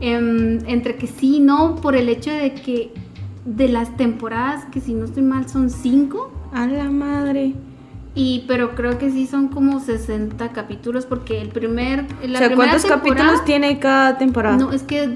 [0.00, 2.92] em, entre que sí y no, por el hecho de que
[3.44, 6.32] de las temporadas, que si no estoy mal son cinco.
[6.52, 7.54] A la madre.
[8.14, 12.06] Y pero creo que sí son como 60 capítulos porque el primer...
[12.26, 14.56] La o sea, ¿cuántos capítulos tiene cada temporada?
[14.56, 15.08] No, es que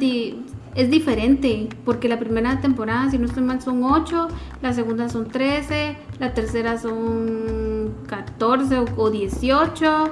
[0.74, 4.28] es diferente, porque la primera temporada, si no estoy mal, son 8,
[4.62, 10.10] la segunda son 13, la tercera son 14 o, 18.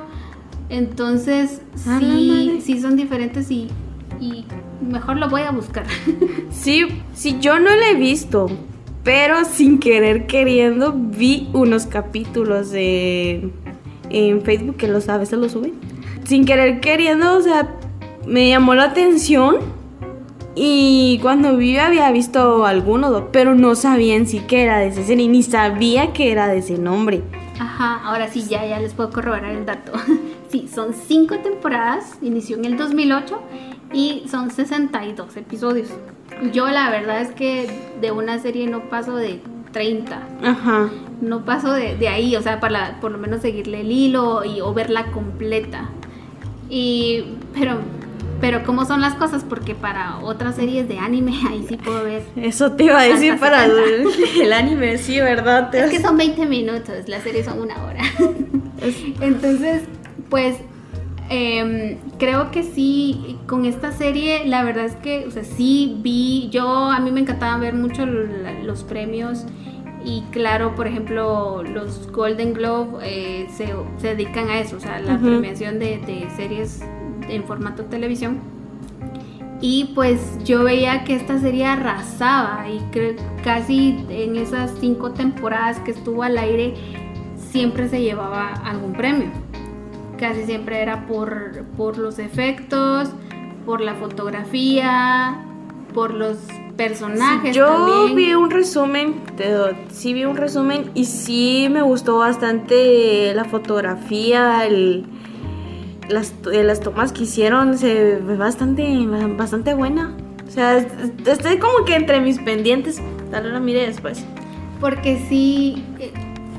[0.68, 3.68] Entonces, ah, sí, sí son diferentes y,
[4.20, 4.44] y
[4.80, 5.86] mejor lo voy a buscar.
[6.50, 8.48] Sí, sí, yo no la he visto,
[9.04, 13.52] pero sin querer queriendo vi unos capítulos de,
[14.10, 15.74] en Facebook que los a veces los suben.
[16.24, 17.72] Sin querer queriendo, o sea,
[18.26, 19.75] me llamó la atención
[20.58, 25.04] y cuando vi había visto algunos, pero no sabía en sí que era de ese
[25.04, 27.22] serie, ni sabía que era de ese nombre.
[27.60, 29.92] Ajá, ahora sí, ya, ya les puedo corroborar el dato.
[30.50, 33.38] sí, son cinco temporadas, inició en el 2008
[33.92, 35.90] y son 62 episodios.
[36.54, 37.68] Yo la verdad es que
[38.00, 39.42] de una serie no paso de
[39.72, 40.22] 30.
[40.42, 40.88] Ajá.
[41.20, 44.72] No paso de, ahí, o sea, para por lo menos seguirle el hilo y, o
[44.72, 45.90] verla completa.
[46.70, 47.78] Y, pero
[48.40, 52.22] pero cómo son las cosas, porque para otras series de anime ahí sí puedo ver.
[52.36, 53.64] Eso te iba a decir para
[54.40, 55.74] el, anime, sí, ¿verdad?
[55.74, 58.02] Es que son 20 minutos, las series son una hora.
[59.20, 59.82] Entonces,
[60.28, 60.56] pues
[61.30, 66.48] em, creo que sí, con esta serie, la verdad es que, o sea, sí vi,
[66.50, 69.46] yo, a mí me encantaba ver mucho los premios.
[70.04, 75.18] Y claro, por ejemplo, los Golden Globe eh, se, dedican a eso, o sea, la
[75.18, 76.80] premiación de, de series
[77.28, 78.40] en formato televisión.
[79.60, 85.80] Y pues yo veía que esta serie arrasaba y creo casi en esas cinco temporadas
[85.80, 86.74] que estuvo al aire
[87.50, 89.28] siempre se llevaba algún premio.
[90.18, 93.10] Casi siempre era por, por los efectos,
[93.64, 95.42] por la fotografía,
[95.94, 96.36] por los
[96.76, 97.56] personajes.
[97.56, 99.14] yo vi un resumen,
[99.90, 105.06] sí vi un resumen y sí me gustó bastante la fotografía, el,
[106.08, 110.16] las, eh, las tomas que hicieron se ve bastante, bastante buena.
[110.46, 113.00] O sea, estoy como que entre mis pendientes.
[113.30, 114.24] Tal vez la mire después.
[114.80, 116.12] Porque sí, eh,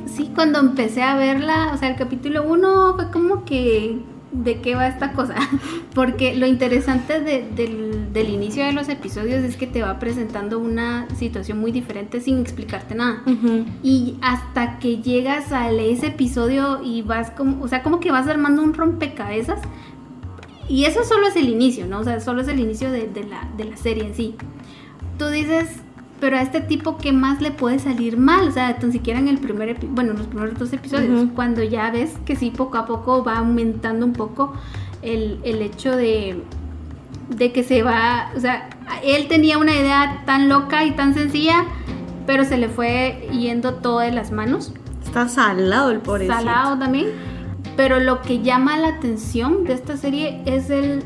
[0.06, 4.00] sí, cuando empecé a verla, o sea, el capítulo 1 fue como que
[4.44, 5.36] de qué va esta cosa.
[5.94, 11.60] Porque lo interesante del, inicio de los episodios es que te va presentando una situación
[11.60, 13.24] muy diferente sin explicarte nada.
[13.84, 18.28] Y hasta que llegas a ese episodio y vas como, o sea, como que vas
[18.28, 19.60] armando un rompecabezas.
[20.70, 22.00] Y eso solo es el inicio, ¿no?
[22.00, 24.36] O sea, solo es el inicio de, la, de la serie en sí.
[25.18, 25.82] Tú dices,
[26.20, 28.48] pero a este tipo, ¿qué más le puede salir mal?
[28.48, 32.14] O sea, tan siquiera en el primer, bueno, los primeros dos episodios, cuando ya ves
[32.26, 34.54] que sí, poco a poco va aumentando un poco
[35.04, 36.42] el, hecho de,
[37.30, 38.70] de que se va, o sea,
[39.04, 41.66] él tenía una idea tan loca y tan sencilla,
[42.26, 44.74] pero se le fue yendo todo de las manos.
[45.06, 46.28] Está salado el pobre.
[46.28, 47.12] Salado también.
[47.76, 51.04] Pero lo que llama la atención de esta serie es el,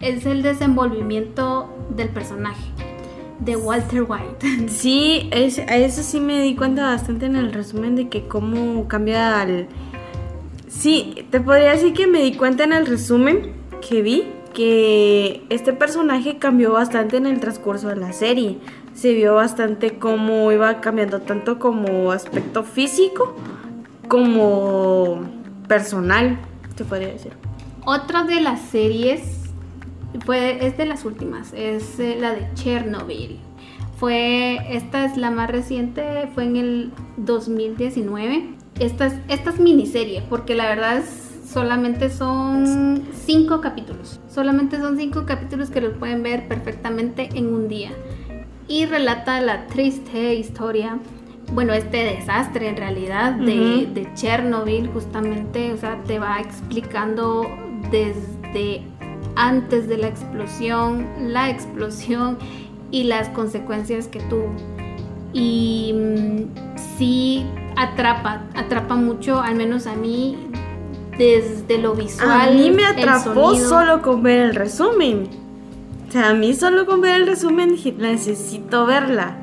[0.00, 2.75] es el desenvolvimiento del personaje
[3.38, 4.68] de Walter White.
[4.68, 8.88] Sí, es, a eso sí me di cuenta bastante en el resumen de que cómo
[8.88, 9.68] cambia el...
[10.68, 13.54] Sí, te podría decir que me di cuenta en el resumen
[13.86, 18.58] que vi que este personaje cambió bastante en el transcurso de la serie.
[18.94, 23.36] Se vio bastante cómo iba cambiando tanto como aspecto físico
[24.08, 25.20] como
[25.68, 26.38] personal,
[26.74, 27.32] te podría decir.
[27.84, 29.35] Otra de las series
[30.24, 33.38] fue, es de las últimas, es eh, la de Chernobyl.
[33.98, 38.54] Fue, esta es la más reciente, fue en el 2019.
[38.78, 41.02] Esta es, esta es miniserie, porque la verdad
[41.46, 44.20] solamente son cinco capítulos.
[44.28, 47.92] Solamente son cinco capítulos que los pueden ver perfectamente en un día.
[48.68, 50.98] Y relata la triste historia,
[51.52, 57.46] bueno, este desastre en realidad de, de Chernobyl, justamente, o sea, te va explicando
[57.90, 58.82] desde
[59.36, 62.38] antes de la explosión, la explosión
[62.90, 64.52] y las consecuencias que tuvo.
[65.32, 67.46] Y mm, sí
[67.76, 70.36] atrapa, atrapa mucho, al menos a mí,
[71.18, 72.48] desde lo visual.
[72.48, 75.28] A mí me atrapó solo con ver el resumen.
[76.08, 79.36] O sea, a mí solo con ver el resumen dije, necesito verla.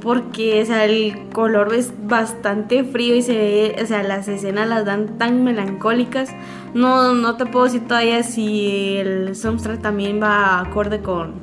[0.00, 4.68] Porque, o sea, el color es bastante frío y se ve, o sea, las escenas
[4.68, 6.30] las dan tan melancólicas.
[6.72, 11.34] No, no te puedo decir todavía si el soundtrack también va acorde con,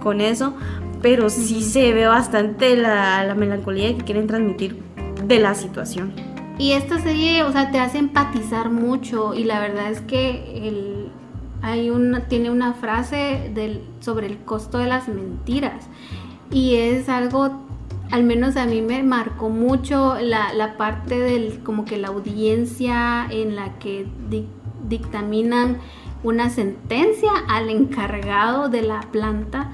[0.00, 0.54] con eso.
[1.02, 4.82] Pero sí se ve bastante la, la melancolía que quieren transmitir
[5.24, 6.12] de la situación.
[6.58, 11.08] Y esta serie, o sea, te hace empatizar mucho y la verdad es que el,
[11.62, 15.86] hay una, tiene una frase del, sobre el costo de las mentiras
[16.50, 17.66] y es algo,
[18.10, 23.26] al menos a mí me marcó mucho la, la parte del, como que la audiencia
[23.30, 24.06] en la que
[24.88, 25.78] dictaminan
[26.22, 29.72] una sentencia al encargado de la planta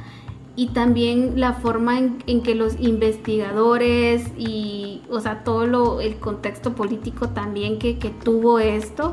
[0.56, 6.74] y también la forma en, que los investigadores y, o sea, todo lo, el contexto
[6.74, 9.12] político también que, tuvo esto,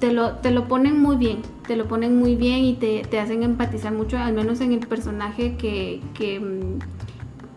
[0.00, 3.44] te, lo, te lo ponen muy bien, te lo ponen muy bien y te, hacen
[3.44, 6.40] empatizar mucho, al menos en el personaje que, que,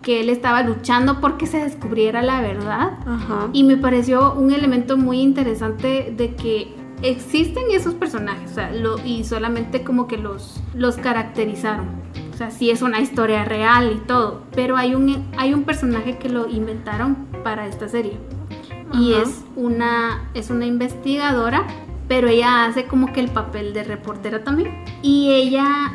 [0.03, 2.97] él estaba luchando porque se descubriera la verdad.
[3.53, 8.97] Y me pareció un elemento muy interesante de que existen esos personajes, o sea, lo,
[9.03, 11.87] y solamente como que los, los caracterizaron.
[12.33, 16.17] O sea, sí es una historia real y todo, pero hay un, hay un personaje
[16.17, 18.17] que lo inventaron para esta serie.
[18.93, 21.65] Y es una, es una investigadora,
[22.09, 24.83] pero ella hace como que el papel de reportera también.
[25.01, 25.93] Y ella,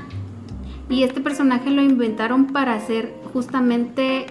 [0.88, 4.26] y este personaje lo inventaron para hacer justamente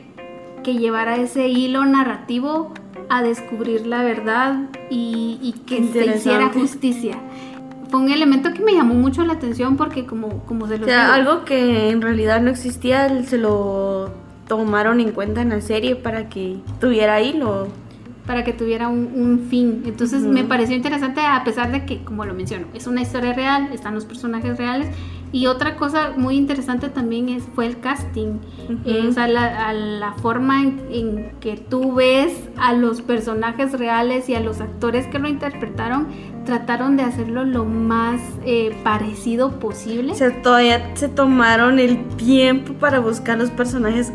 [0.64, 2.74] que llevara ese hilo narrativo
[3.10, 7.18] a descubrir la verdad y, que se hiciera justicia.
[7.90, 10.90] Fue un elemento que me llamó mucho la atención porque como, como se lo o
[10.90, 14.12] sea, algo que en realidad no existía, se lo
[14.48, 17.68] tomaron en cuenta en la serie para que tuviera hilo.
[18.26, 19.84] Para que tuviera un, fin.
[19.86, 23.70] Entonces me pareció interesante a pesar de que, como lo menciono, es una historia real,
[23.72, 24.88] están los personajes reales
[25.36, 28.40] y otra cosa muy interesante también es, fue el casting,
[28.86, 34.40] eh, o sea, la, forma en, que tú ves a los personajes reales y a
[34.40, 36.08] los actores que lo interpretaron,
[36.46, 40.14] trataron de hacerlo lo más eh, parecido posible.
[40.14, 44.14] O sea, todavía se tomaron el tiempo para buscar los personajes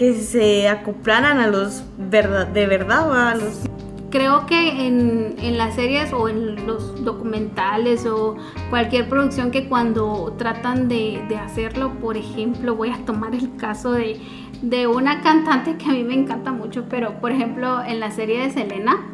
[0.00, 3.60] que se acoplaran a los verdad, de verdad, a los
[4.08, 8.34] creo que en, en, las series o en los documentales o
[8.70, 13.92] cualquier producción que cuando tratan de, de hacerlo, por ejemplo, voy a tomar el caso
[13.92, 14.18] de,
[14.62, 18.40] de, una cantante que a mí me encanta mucho, pero por ejemplo en la serie
[18.40, 19.06] de Selena,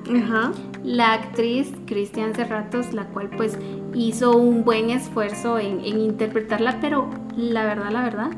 [0.85, 3.59] la actriz Cristian Cerratos, la cual pues
[3.93, 8.31] hizo un buen esfuerzo en, en interpretarla, pero la verdad, la verdad,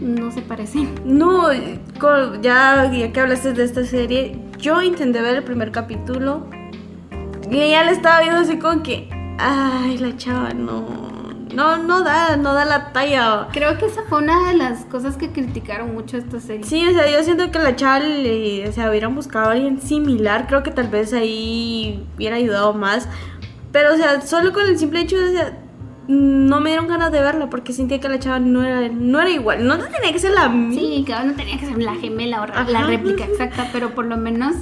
[0.00, 0.94] no se parecen.
[1.04, 6.46] No, ya, ya que hablaste de esta serie, yo intenté ver el primer capítulo
[7.50, 11.14] y ella le estaba viendo así con que, ay, la chava no.
[11.54, 13.46] No, no da, no da la talla.
[13.52, 16.64] Creo que esa fue una de las cosas que criticaron mucho esta serie.
[16.64, 19.80] Sí, o sea, yo siento que la chava le, o sea, hubieran buscado a alguien
[19.80, 20.48] similar.
[20.48, 23.08] Creo que tal vez ahí hubiera ayudado más.
[23.70, 25.52] Pero, o sea, solo con el simple hecho de,
[26.06, 29.30] no me dieron ganas de verla porque sentía que la chava no era, no era
[29.30, 29.66] igual.
[29.66, 32.82] No, tenía que ser la Sí, claro, no tenía que ser la gemela o la
[32.82, 34.54] réplica exacta, pero por lo menos,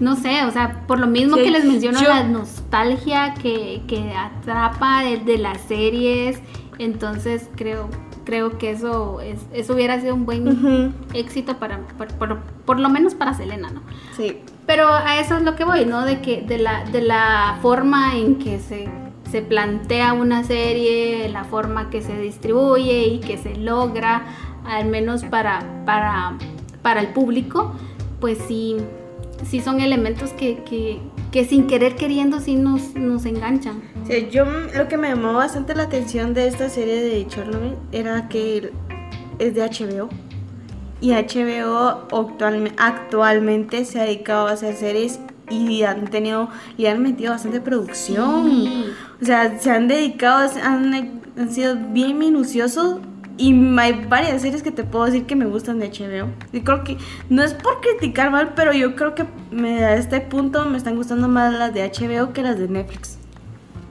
[0.00, 5.02] no sé, o sea, por lo mismo que les menciono la nostalgia que, que atrapa
[5.02, 6.40] de, las series,
[6.78, 7.88] entonces creo
[8.24, 13.14] creo que eso es, eso hubiera sido un buen éxito para, por, por, lo menos
[13.14, 13.80] para Selena, ¿no?
[14.18, 14.40] Sí.
[14.66, 16.04] Pero a eso es lo que voy, ¿no?
[16.04, 18.86] De que de la, de la forma en que se
[19.30, 24.26] se plantea una serie, la forma que se distribuye y que se logra,
[24.64, 26.38] al menos para, para,
[26.82, 27.72] para el público,
[28.20, 28.76] pues sí,
[29.44, 31.00] sí son elementos que,
[31.48, 33.82] sin querer queriendo sí nos, nos enganchan.
[34.30, 34.44] yo
[34.76, 38.72] lo que me llamó bastante la atención de esta serie de Chernobyl era que
[39.38, 40.08] es de HBO.
[41.00, 42.08] Y HBO
[42.76, 48.84] actualmente se ha dedicado a hacer series y han tenido, y han metido bastante producción.
[49.20, 50.94] O sea, se han dedicado, han,
[51.36, 53.00] han sido bien minuciosos
[53.38, 56.28] y hay varias series que te puedo decir que me gustan de HBO.
[56.52, 56.96] Y creo que
[57.30, 60.96] no es por criticar mal, pero yo creo que me, a este punto me están
[60.96, 63.16] gustando más las de HBO que las de Netflix.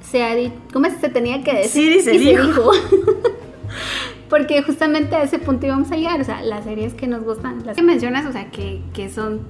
[0.01, 1.71] Se ha dicho, ¿cómo se tenía que decir?
[1.71, 2.71] Sí, dice, dijo.
[4.29, 7.65] Porque justamente a ese punto íbamos a llegar, o sea, las series que nos gustan,
[7.65, 9.41] las que mencionas, o sea, que, que son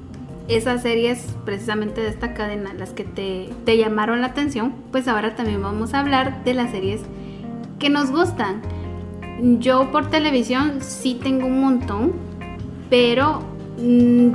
[0.47, 5.61] esas series precisamente de esta cadena, las que te, llamaron la atención, pues ahora también
[5.61, 7.01] vamos a hablar de las series
[7.79, 8.61] que nos gustan.
[9.59, 12.13] Yo por televisión sí tengo un montón,
[12.89, 13.41] pero
[13.77, 14.31] mm,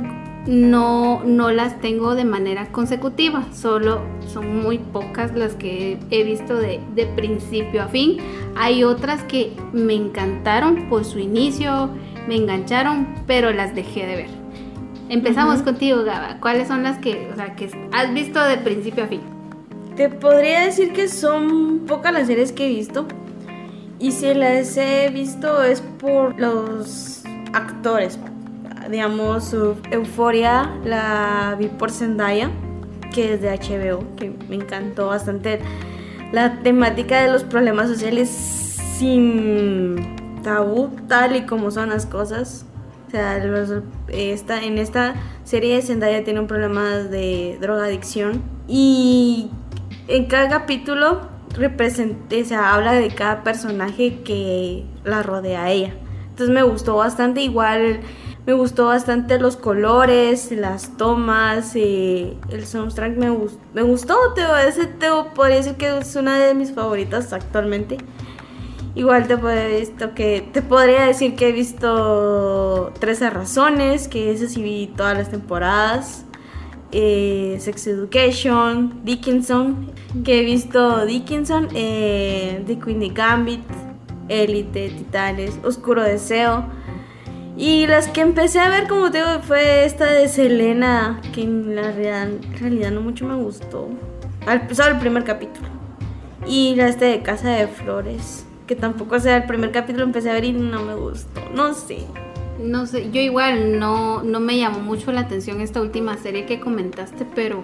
[0.47, 6.55] no, no las tengo de manera consecutiva, solo son muy pocas las que he visto
[6.55, 8.17] de principio a fin.
[8.55, 11.89] Hay otras que me encantaron por su inicio,
[12.27, 14.42] me engancharon, pero las dejé de ver.
[15.09, 16.37] Empezamos contigo, Gaba.
[16.39, 19.21] ¿Cuáles son las que, o sea, que has visto de principio a fin?
[19.95, 23.05] Te podría decir que son pocas las series que he visto.
[23.99, 27.23] Y si las he visto es por los
[27.53, 28.19] actores.
[28.89, 29.55] Digamos,
[29.91, 32.49] Euforia la vi por Zendaya,
[33.13, 35.59] que es de HBO, que me encantó bastante
[36.31, 38.29] la temática de los problemas sociales
[38.97, 42.65] sin tabú, tal y como son las cosas.
[43.13, 43.39] O sea,
[44.07, 49.51] esta, en esta serie Zendaya tiene un problema de drogadicción y
[50.07, 51.21] en cada capítulo
[51.55, 55.93] represente, se habla de cada personaje que la rodea a ella.
[56.29, 57.99] Entonces me gustó bastante, igual
[58.47, 64.17] me gustó bastante los colores, las tomas, eh, el soundtrack me, gustó, me gustó,
[64.67, 65.05] ese te
[65.35, 67.99] podría decir que es una de mis favoritas actualmente.
[68.95, 69.37] Igual te,
[70.13, 75.31] que, te podría decir que he visto 13 razones, que ese sí vi todas las
[75.31, 76.25] temporadas.
[76.91, 79.91] Eh, Sex Education, Dickinson,
[80.23, 83.63] que he visto Dickinson, eh, The Queen Gambit,
[84.29, 86.65] Elite, Titanes, Oscuro Deseo.
[87.57, 91.75] Y las que empecé a ver, como te digo, fue esta de Selena, que en
[91.75, 93.89] la realidad, no mucho me gustó.
[94.45, 95.67] Al, solo el primer capítulo.
[96.45, 100.33] Y la este de Casa de Flores, que tampoco sea el primer capítulo empecé a
[100.33, 101.41] ver y no me gustó.
[101.53, 102.05] No sé.
[102.59, 106.59] No sé, yo igual no, no me llamó mucho la atención esta última serie que
[106.59, 107.63] comentaste, pero,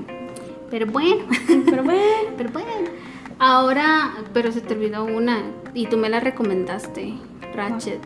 [0.70, 1.26] pero bueno,
[1.70, 2.90] pero bueno, pero bueno.
[3.38, 5.44] Ahora, pero se te olvidó una
[5.74, 7.14] y tú me la recomendaste,
[7.54, 8.02] Ratchet.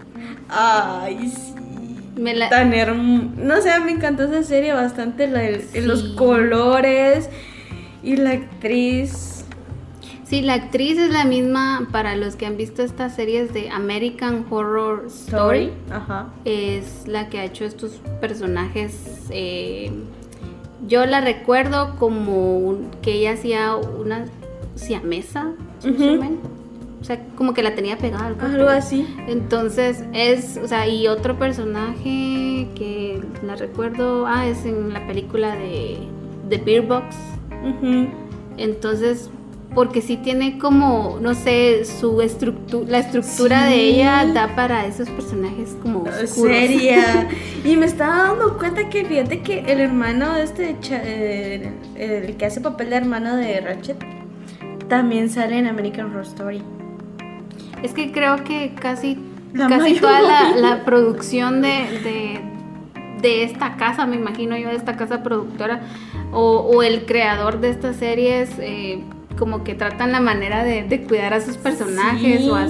[0.49, 1.53] Ay, sí.
[2.15, 2.49] Me la...
[2.49, 2.71] Tan
[3.37, 5.41] No sé, me encantó esa serie bastante, la,
[5.81, 7.29] los colores
[8.03, 9.32] y la actriz.
[10.33, 14.47] Sí, la actriz es la misma para los que han visto estas series de American
[14.49, 15.69] Horror Story.
[15.91, 16.29] Ajá.
[16.43, 19.27] Es la que ha hecho estos personajes.
[19.29, 19.91] Eh,
[20.87, 24.25] yo la recuerdo como que ella hacía una
[24.73, 25.53] siamesa,
[25.83, 29.05] o sea, como que la tenía pegada al Algo así.
[29.27, 35.55] Entonces es, o sea, y otro personaje que la recuerdo, ah, es en la película
[35.55, 35.99] de,
[36.49, 37.15] The Beer Box.
[38.57, 39.29] Entonces,
[39.73, 45.09] porque sí tiene como, no sé, su estructura, la estructura de ella da para esos
[45.09, 46.29] personajes como oscuros.
[46.29, 47.27] Seria.
[47.65, 52.45] y me estaba dando cuenta que fíjate que el hermano de este, eh, el, que
[52.45, 53.97] hace papel de hermano de Ratchet,
[54.87, 56.61] también sale en American Horror Story.
[57.81, 59.17] Es que creo que casi,
[59.69, 60.21] casi toda
[60.55, 62.39] la, producción de,
[63.21, 65.81] de, esta casa, me imagino yo, de esta casa productora,
[66.31, 69.03] o, o el creador de estas series, eh,
[69.43, 72.69] como que tratan la manera de, cuidar a sus personajes o a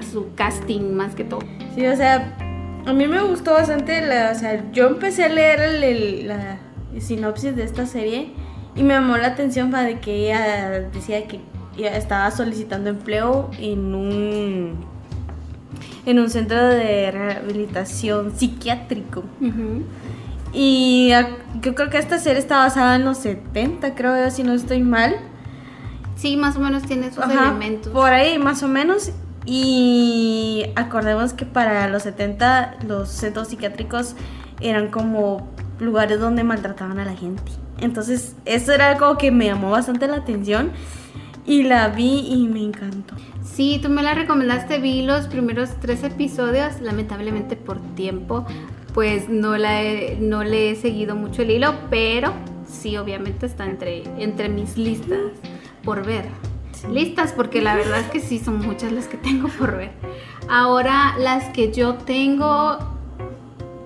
[0.00, 1.40] su, casting más que todo.
[1.74, 2.38] Sí, o sea,
[2.86, 6.56] a mí me gustó bastante, la, o sea, yo empecé a leer el, la
[6.98, 8.30] sinopsis de esta serie
[8.74, 11.42] y me llamó la atención para de que ella decía que
[11.76, 14.86] estaba solicitando empleo en un
[16.06, 19.22] en un centro de rehabilitación psiquiátrico.
[20.54, 21.10] Y
[21.60, 25.14] yo creo que esta serie está basada en los 70, creo si no estoy mal.
[26.16, 27.92] Sí, más o menos tiene sus elementos.
[27.92, 29.12] Por ahí, más o menos.
[29.44, 34.16] Y acordemos que para los 70 los centros psiquiátricos
[34.60, 35.48] eran como
[35.78, 37.52] lugares donde maltrataban a la gente.
[37.78, 40.72] Entonces, eso era algo que me llamó bastante la atención
[41.44, 43.14] y la vi y me encantó.
[43.44, 48.44] Sí, tú me la recomendaste, vi los primeros tres episodios, lamentablemente por tiempo,
[48.92, 49.80] pues no, la
[50.18, 52.32] no le he seguido mucho el hilo, pero
[52.66, 55.20] sí, obviamente está entre, entre mis listas
[55.86, 56.26] por ver.
[56.92, 59.92] Listas, porque la verdad es que sí, son muchas las que tengo por ver.
[60.50, 62.76] Ahora, las que yo tengo,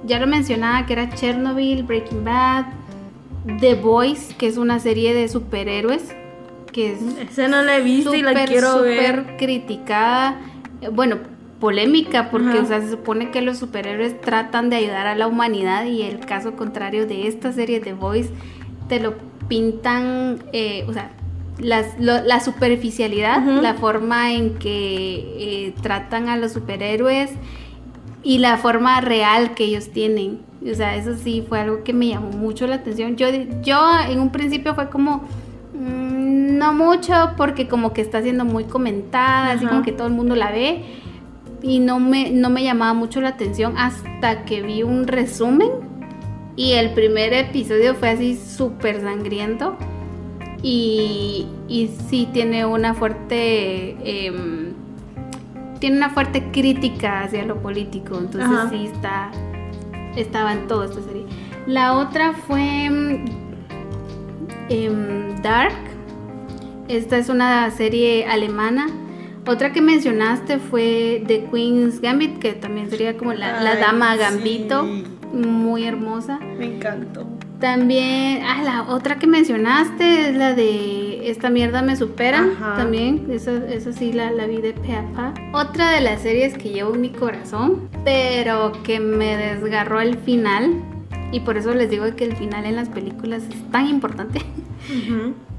[0.04, 2.66] ya lo mencionaba, que era Chernobyl, Breaking Bad,
[3.60, 6.12] The Boys, que es una serie de superhéroes.
[6.72, 9.36] Que es Esa no la he visto y la quiero ver.
[9.38, 10.40] criticada.
[10.92, 11.18] Bueno,
[11.58, 15.84] polémica porque o sea, se supone que los superhéroes tratan de ayudar a la humanidad
[15.84, 18.30] y el caso contrario de esta serie The Boys
[18.88, 19.14] te lo
[19.48, 21.10] pintan, eh, o sea,
[21.60, 27.30] la superficialidad, la forma en que eh, tratan a los superhéroes
[28.22, 30.40] y la forma real que ellos tienen.
[30.70, 33.16] O sea, eso sí fue algo que me llamó mucho la atención.
[33.16, 33.28] Yo,
[33.62, 35.22] yo en un principio fue como,
[35.74, 40.12] mm, no mucho, porque como que está siendo muy comentada, así como que todo el
[40.12, 40.84] mundo la ve.
[41.62, 45.68] Y no me, no me llamaba mucho la atención hasta que vi un resumen
[46.56, 49.76] Y el primer episodio fue así súper sangriento.
[50.62, 53.96] Y, y sí tiene una fuerte...
[54.04, 54.74] Em,
[55.78, 58.18] tiene una fuerte crítica hacia lo político.
[58.18, 59.30] Entonces sí está...
[60.16, 61.24] Estaba en todo esta serie.
[61.66, 62.86] La otra fue
[64.68, 65.72] em, Dark.
[66.88, 68.88] Esta es una serie alemana.
[69.46, 74.86] Otra que mencionaste fue The Queen's Gambit, que también sería como la, dama Gambito.
[75.32, 76.38] Muy hermosa.
[76.58, 77.26] Me encantó.
[77.60, 82.46] También, ah, la otra que mencionaste es la de Esta mierda me supera.
[82.76, 85.34] También, esa, sí la, la vi de Peapa.
[85.52, 90.82] Otra de las series que llevo en mi corazón, pero que me desgarró al final
[91.32, 94.40] y por eso les digo que el final en las películas es tan importante.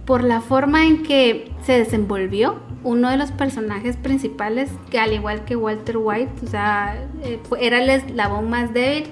[0.05, 5.45] Por la forma en que se desenvolvió uno de los personajes principales, que al igual
[5.45, 9.05] que Walter White, o sea, eh, era el eslabón más débil.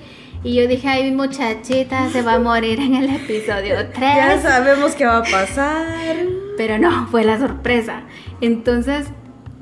[0.44, 3.94] Y yo dije, ay, mi muchachita se va a morir en el episodio 3.
[4.00, 6.16] Ya sabemos qué va a pasar.
[6.58, 8.04] Pero no, fue la sorpresa.
[8.42, 9.08] Entonces,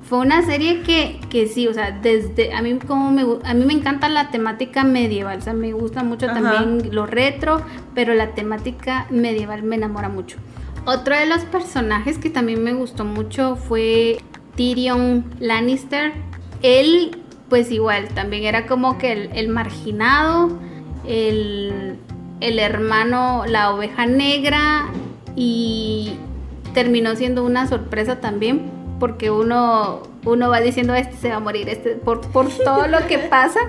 [0.07, 3.65] fue una serie que, que sí, o sea, desde a mí como me a mí
[3.65, 7.61] me encanta la temática medieval, o sea, me gusta mucho también lo retro,
[7.93, 10.38] pero la temática medieval me enamora mucho.
[10.86, 14.19] Otro de los personajes que también me gustó mucho fue
[14.55, 16.13] Tyrion Lannister.
[16.61, 17.17] Él,
[17.49, 20.57] pues igual, también era como que el, marginado,
[21.07, 21.97] el,
[22.39, 24.89] el hermano, la oveja negra
[25.35, 26.13] y
[26.73, 31.69] terminó siendo una sorpresa también porque uno, uno va diciendo, este se va a morir,
[31.69, 33.59] este, por, por todo lo que pasa,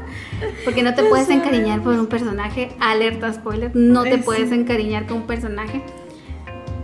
[0.65, 5.19] porque no te puedes encariñar con un personaje, alerta spoiler, no te puedes encariñar con
[5.19, 5.83] un personaje.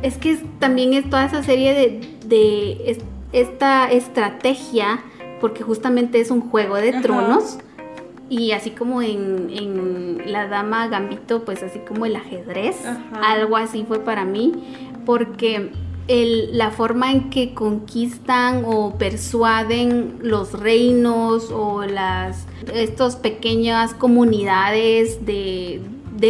[0.03, 2.99] Es que también es toda esa serie de,
[3.33, 5.01] esta estrategia,
[5.41, 7.59] porque justamente es un juego de tronos.
[8.31, 12.77] Y así como en, La Dama Gambito, pues así como el ajedrez,
[13.23, 14.53] algo así fue para mí,
[15.05, 15.71] porque
[16.07, 25.83] la forma en que conquistan o persuaden los reinos o las estas pequeñas comunidades de,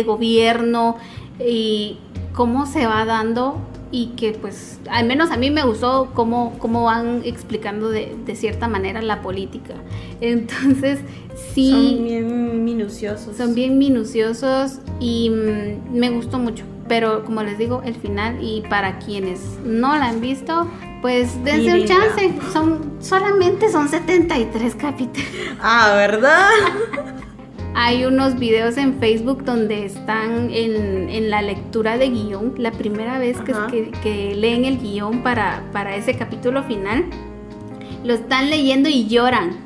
[0.04, 0.96] gobierno
[1.38, 1.98] y
[2.32, 3.56] cómo se va dando
[3.94, 8.34] y que pues al menos a mí me gustó cómo, cómo van explicando de, de,
[8.34, 9.74] cierta manera la política.
[10.20, 10.98] Entonces
[11.54, 11.70] sí...
[11.70, 13.36] Son bien minuciosos.
[13.36, 18.60] Son bien minuciosos y mm, me gustó mucho pero como les digo, el final y
[18.68, 20.68] para quienes no la han visto,
[21.00, 22.34] pues dense un chance.
[22.52, 25.30] Son, solamente son 73 capítulos.
[25.62, 26.50] Ah, ¿verdad?
[27.74, 33.36] Hay unos videos en Facebook donde están en, la lectura de guion, la primera vez
[33.40, 37.04] que, que, leen el guion para, para ese capítulo final,
[38.04, 39.64] lo están leyendo y lloran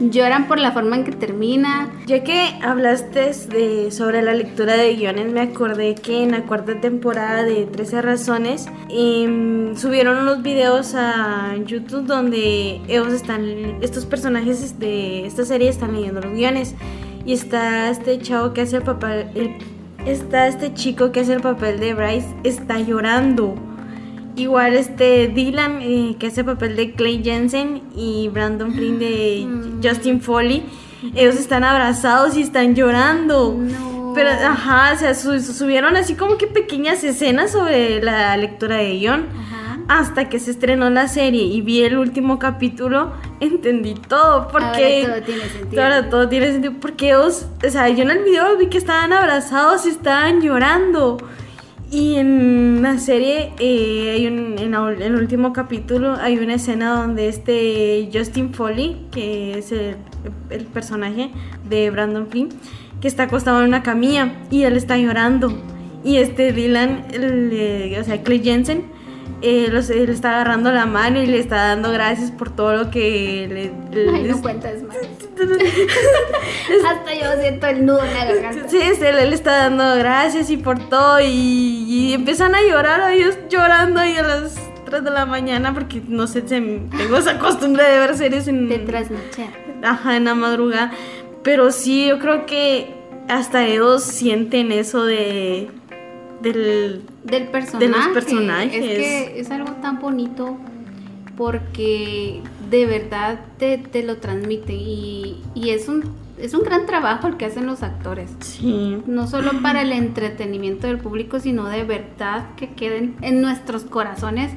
[0.00, 1.90] lloran por la forma en que termina.
[2.06, 6.80] Ya que hablaste de, sobre la lectura de guiones, me acordé que en la cuarta
[6.80, 14.78] temporada de 13 razones em, subieron unos videos a YouTube donde ellos están, estos personajes
[14.78, 16.74] de esta serie están leyendo los guiones.
[17.24, 19.58] Y está este chavo que hace el papel,
[20.06, 23.54] está este chico que hace el papel de Bryce, está llorando
[24.38, 29.44] Igual este Dylan, eh, que hace el papel de Clay Jensen, y Brandon Flynn de
[29.44, 29.80] mm.
[29.82, 30.64] Justin Foley,
[31.16, 33.56] ellos están abrazados y están llorando.
[34.14, 39.26] Pero, ajá, o sea, subieron así como que pequeñas escenas sobre la lectura de guion.
[39.88, 44.48] Hasta que se estrenó la serie y vi el último capítulo, entendí todo.
[44.48, 45.06] Porque.
[45.06, 45.82] Ahora todo tiene sentido.
[45.82, 46.74] Ahora todo tiene sentido.
[46.80, 51.18] Porque ellos, o sea, yo en el video vi que estaban abrazados y estaban llorando.
[51.90, 57.28] Y en la serie, eh, hay un, en, el último capítulo, hay una escena donde
[57.28, 59.96] este Justin Foley, que es el,
[60.74, 61.30] personaje
[61.66, 62.50] de Brandon Flynn,
[63.00, 65.56] que está acostado en una camilla y él está llorando.
[66.04, 67.06] Y este Dylan,
[67.98, 68.84] o sea, Clay Jensen,
[69.40, 73.46] eh, le está agarrando la mano y le está dando gracias por todo lo que
[73.48, 74.10] le...
[74.12, 74.96] Ay, no cuentas más.
[76.86, 78.68] Hasta yo siento el nudo en la garganta.
[78.68, 84.00] Sí, él, le está dando gracias y por todo y, empiezan a llorar ellos llorando
[84.00, 88.16] ahí a las 3 de la mañana porque no sé, tengo esa costumbre de ver
[88.16, 88.68] series en...
[88.68, 89.50] De trasnochar.
[89.84, 90.92] Ajá, en la madrugada.
[91.44, 92.94] Pero sí, yo creo que
[93.28, 95.70] hasta ellos sienten eso de
[96.40, 97.86] del, del personaje.
[97.86, 98.74] De los personajes.
[98.74, 100.56] Es que es algo tan bonito
[101.38, 107.46] porque de verdad te, lo transmite y, es un es un gran trabajo el que
[107.46, 108.30] hacen los actores.
[108.40, 109.02] Sí.
[109.06, 114.52] No solo para el entretenimiento del público, sino de verdad que queden en nuestros corazones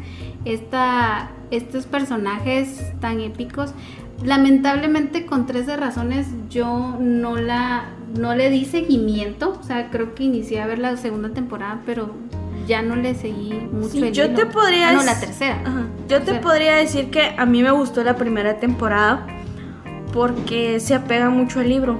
[0.45, 3.73] esta, estos personajes tan épicos.
[4.23, 10.23] Lamentablemente con 13 razones yo no la no le di seguimiento, o sea, creo que
[10.23, 12.11] inicié a ver la segunda temporada, pero
[12.67, 14.35] ya no le seguí mucho el yo hilo.
[14.35, 15.61] te podría Ah, no, la tercera.
[15.65, 15.87] Ajá.
[16.07, 19.25] Yo te podría decir que a mí me gustó la primera temporada
[20.13, 21.97] porque se apega mucho al libro.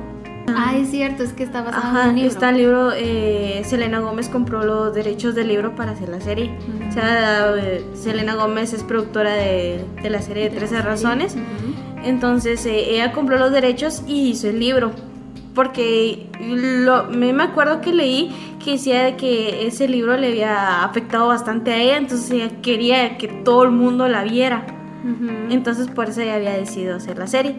[0.53, 2.29] Ah, es cierto, es que está basado en Ajá, un libro.
[2.29, 6.51] está el libro, eh, Selena Gómez compró los derechos del libro para hacer la serie.
[6.89, 10.75] O sea, eh, Selena Gómez es productora de, de la serie de De la 13
[10.75, 10.89] serie.
[10.91, 11.35] razones.
[12.03, 14.91] Entonces eh, ella compró los derechos y hizo el libro.
[15.53, 18.31] Porque lo, me acuerdo que leí
[18.63, 23.17] que decía de que ese libro le había afectado bastante a ella, entonces ella quería
[23.17, 24.65] que todo el mundo la viera.
[25.49, 27.55] Entonces por eso ella había decidido hacer la serie.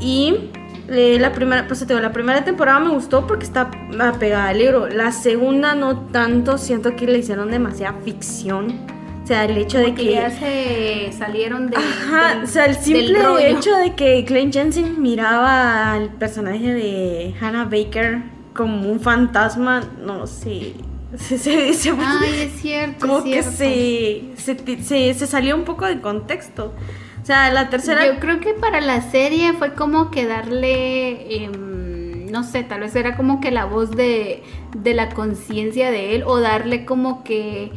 [0.00, 0.50] Y
[0.88, 3.70] eh, la primera, pues te digo, la primera temporada me gustó porque está
[4.00, 4.88] apegada al libro.
[4.88, 8.89] La segunda no tanto, siento que le hicieron demasiada ficción.
[9.30, 10.12] O sea, el hecho de Porque que...
[10.12, 11.76] ya se salieron de.
[11.76, 17.32] Ajá, del- o sea, el simple hecho de que Glenn Jensen miraba al personaje de
[17.40, 18.22] Hannah Baker
[18.56, 20.74] como un fantasma, no sé,
[21.16, 23.06] se, se, se- Ay, es cierto.
[23.06, 24.36] como es que cierto.
[24.36, 26.74] se, se, se, se salió un poco de contexto.
[27.22, 28.04] O sea, la tercera...
[28.06, 32.96] Yo creo que para la serie fue como que darle, em, no sé, tal vez
[32.96, 34.42] era como que la voz de,
[34.76, 37.70] de la conciencia de él o darle como que,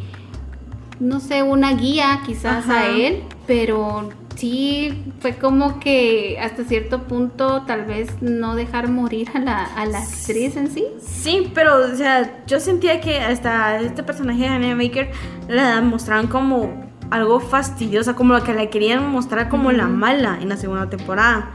[1.00, 2.82] no sé, una guía quizás Ajá.
[2.82, 9.30] a él, pero sí fue como que hasta cierto punto tal vez no dejar morir
[9.34, 10.86] a la, a la actriz en sí.
[11.02, 15.12] Sí, pero, o sea, yo sentía que hasta este personaje de Hannah Baker
[15.48, 20.50] la mostraban como algo fastidiosa, como lo que la querían mostrar como la mala en
[20.50, 21.52] la segunda temporada.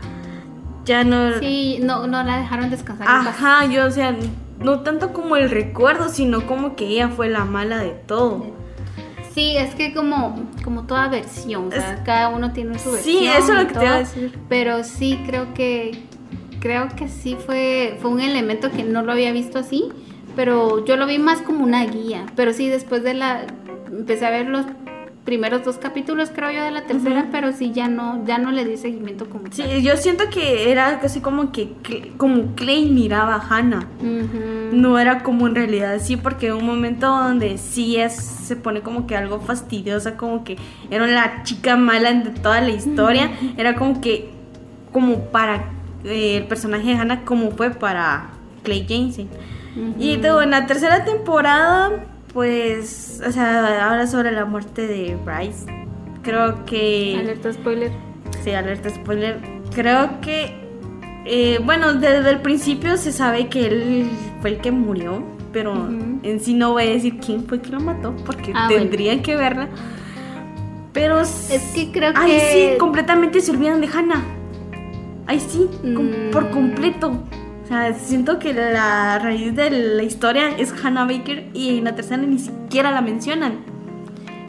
[0.84, 1.39] Ya no...
[1.41, 3.07] Sí, no, no la dejaron descansar.
[3.09, 4.16] Ajá, yo, o sea,
[4.61, 8.47] no tanto como el recuerdo, sino como que ella fue la mala de todo.
[9.39, 10.34] Sí, es que como,
[10.64, 13.18] como toda versión, Es- cada uno tiene su versión.
[13.18, 14.39] Sí, eso es lo que te iba a decir.
[14.49, 15.93] Pero sí creo que
[16.61, 19.91] creo que sí fue fue un elemento que no lo había visto así,
[20.34, 22.26] pero yo lo vi más como una guía.
[22.34, 23.43] Pero sí, después de la
[23.86, 24.66] empecé a ver los
[25.28, 27.28] primeros dos capítulos, creo yo, de la tercera, Ujú.
[27.30, 29.82] pero sí ya no ya no le di seguimiento como Sí, tal.
[29.82, 31.70] yo siento que era casi como que
[32.16, 33.86] como Clay miraba a Hannah.
[34.72, 39.06] No era como en realidad sí, porque un momento donde sí es, se pone como
[39.06, 40.56] que algo fastidiosa, como que
[40.90, 44.30] era la chica mala de toda la historia, era como que,
[44.92, 45.66] como para
[46.04, 48.30] eh, el personaje de Hannah, como fue para
[48.62, 49.28] Clay Jensen.
[49.98, 51.90] Y digo, en la tercera temporada,
[52.32, 55.66] pues, o sea, habla sobre la muerte de Bryce.
[56.22, 57.16] Creo que...
[57.18, 57.90] Alerta spoiler.
[58.44, 59.38] Sí, alerta spoiler.
[59.74, 60.52] Creo que,
[61.24, 64.10] eh, bueno, desde el principio se sabe que él
[64.40, 65.22] fue el que murió,
[65.52, 65.88] pero
[66.22, 68.82] en sí no voy a decir quién fue que lo mató, porque Ah, bueno.
[68.82, 69.68] tendrían que verla.
[70.92, 72.40] Pero Es que creo Ay, que
[72.72, 74.22] sí, completamente se olvidan de Hannah.
[75.26, 76.30] Ay, sí, com- Mm.
[76.32, 77.22] por completo.
[77.68, 81.94] O sea, siento que la raíz de la historia es Hannah Baker y en la
[81.94, 83.58] tercera ni siquiera la mencionan.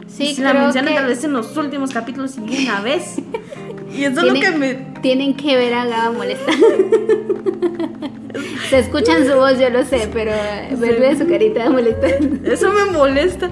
[0.06, 3.16] sí, si la mencionan que- tal vez en los últimos capítulos y una vez.
[3.94, 6.50] y eso es lo que me Tienen que ver a Gaba molesta.
[8.70, 10.30] Se escuchan su voz, yo lo sé, pero
[10.78, 12.06] verle su carita molesta.
[12.44, 13.50] Eso me molesta.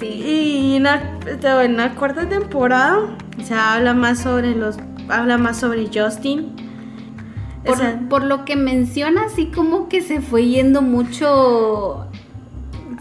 [0.00, 0.06] Sí.
[0.06, 1.18] Y en la,
[1.64, 3.00] en la cuarta temporada
[3.44, 4.76] se habla más sobre los
[5.08, 6.52] habla más sobre Justin.
[7.62, 12.06] O Por, sea, por lo que menciona, así como que se fue yendo mucho.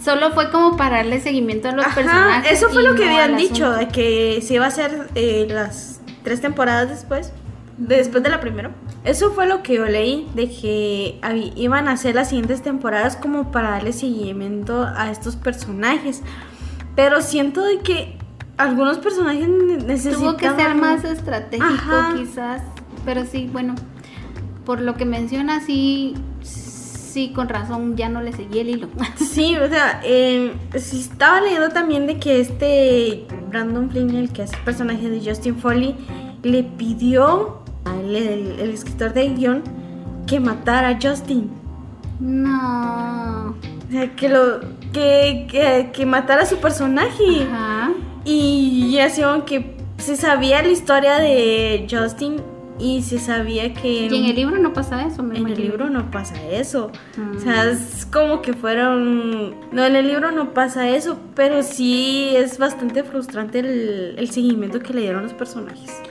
[0.04, 2.52] Solo fue como para darle seguimiento a los ajá, personajes.
[2.52, 6.02] eso fue lo que no habían dicho, de que se iba a hacer eh, las
[6.24, 7.32] tres temporadas después,
[7.78, 8.72] después de la primera.
[9.04, 11.20] Eso fue lo que yo leí, de que
[11.56, 16.22] iban a hacer las siguientes temporadas como para darle seguimiento a estos personajes.
[16.96, 18.18] Pero siento de que
[18.58, 20.38] algunos personajes necesitaban...
[20.38, 22.14] Tuvo que ser más estratégico, Ajá.
[22.16, 22.62] quizás.
[23.06, 23.76] Pero sí, bueno.
[24.66, 26.14] Por lo que menciona, sí.
[26.42, 28.88] Sí, con razón, ya no le seguí el hilo.
[29.18, 34.44] Sí, o sea, eh, sí estaba leyendo también de que este Brandon Flynn, el que
[34.44, 35.96] hace el personaje de Justin Foley,
[36.44, 39.64] le pidió al el, el escritor de guion
[40.26, 41.52] que matara a Justin.
[42.22, 43.56] No.
[43.88, 44.62] O sea, que lo
[44.94, 47.44] que, que, que matara a su personaje.
[47.44, 47.92] Ajá.
[48.24, 49.10] Y ya
[49.46, 52.38] que se sabía la historia de Justin
[52.82, 55.90] y se sabía que Y en el libro no pasa eso, me en el libro
[55.90, 56.92] no pasa eso.
[57.16, 57.38] Mm.
[57.38, 59.56] O sea, es como que fueron...
[59.72, 64.80] No, en el libro no pasa eso, pero sí es bastante frustrante el, el seguimiento
[64.80, 66.02] que le dieron los personajes.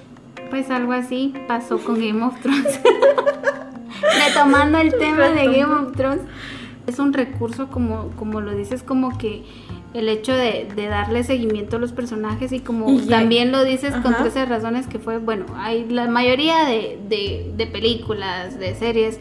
[0.49, 2.81] Pues algo así pasó con Game of Thrones.
[4.27, 6.23] Retomando el tema de Game of Thrones,
[6.87, 9.43] es un recurso como, como lo dices, como que
[9.95, 13.93] el hecho de, de darle seguimiento a los personajes y como Y también lo dices
[14.03, 14.23] con Ajá.
[14.23, 19.19] 13 razones que fue, bueno, hay la mayoría de, de- de películas, de series,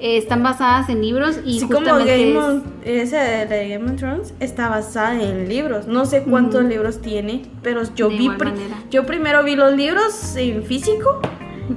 [0.00, 4.34] eh, están basadas en libros y Sí, como Game es- of, de Game of Thrones
[4.40, 5.86] está basada en libros.
[5.88, 8.76] No sé cuántos libros tiene, pero yo De vi igual pri- manera.
[8.90, 11.20] yo primero vi los libros en físico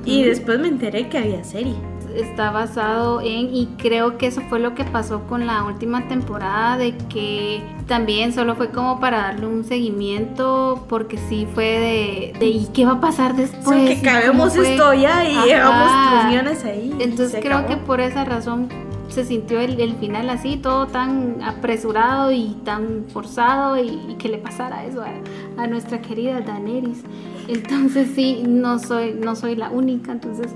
[0.06, 1.76] y después me enteré que había serie.
[2.16, 6.78] Está basado en y creo que eso fue lo que pasó con la última temporada
[6.78, 12.48] de que también solo fue como para darle un seguimiento porque sí fue de, de
[12.48, 13.64] ¿y qué va a pasar después?
[13.64, 14.74] Pues, que ¿Y cómo acabemos fue?
[14.74, 15.46] esto ya y Ajá.
[15.46, 16.96] llevamos tres guiones ahí.
[17.00, 17.68] Entonces creo acabó.
[17.68, 18.70] que por esa razón
[19.10, 24.30] se sintió el, el final así, todo tan apresurado y tan forzado y, y que
[24.30, 27.04] le pasara eso a, a nuestra querida Daenerys.
[27.48, 30.12] Entonces sí, no soy, no soy la única.
[30.12, 30.48] Entonces,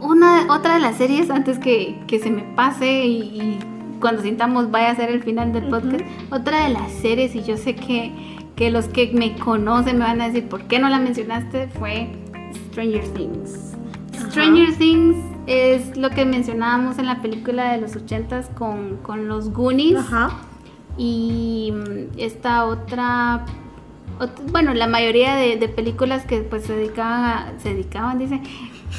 [0.00, 3.58] una, otra de las series, antes que, que se me pase y, y
[4.00, 7.56] cuando sintamos vaya a ser el final del podcast, otra de las series, y yo
[7.56, 8.12] sé que,
[8.56, 11.68] que los que me conocen me van a decir, ¿por qué no la mencionaste?
[11.78, 12.08] Fue
[12.70, 13.74] Stranger Things.
[14.30, 19.50] Stranger Things es lo que mencionábamos en la película de los ochentas con, con los
[19.52, 20.30] Goonies Ajá.
[20.96, 23.46] y mm, esta otra,
[24.20, 28.40] ot- bueno, la mayoría de, de películas que pues se dedicaban, a- se dedicaban, dice,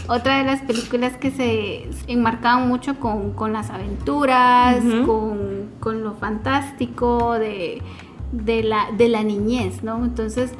[0.07, 6.13] otra de las películas que se enmarcaban mucho con, con las aventuras, con, con lo
[6.15, 7.81] fantástico de,
[8.31, 10.03] de, la, de la niñez, ¿no?
[10.03, 10.51] Entonces,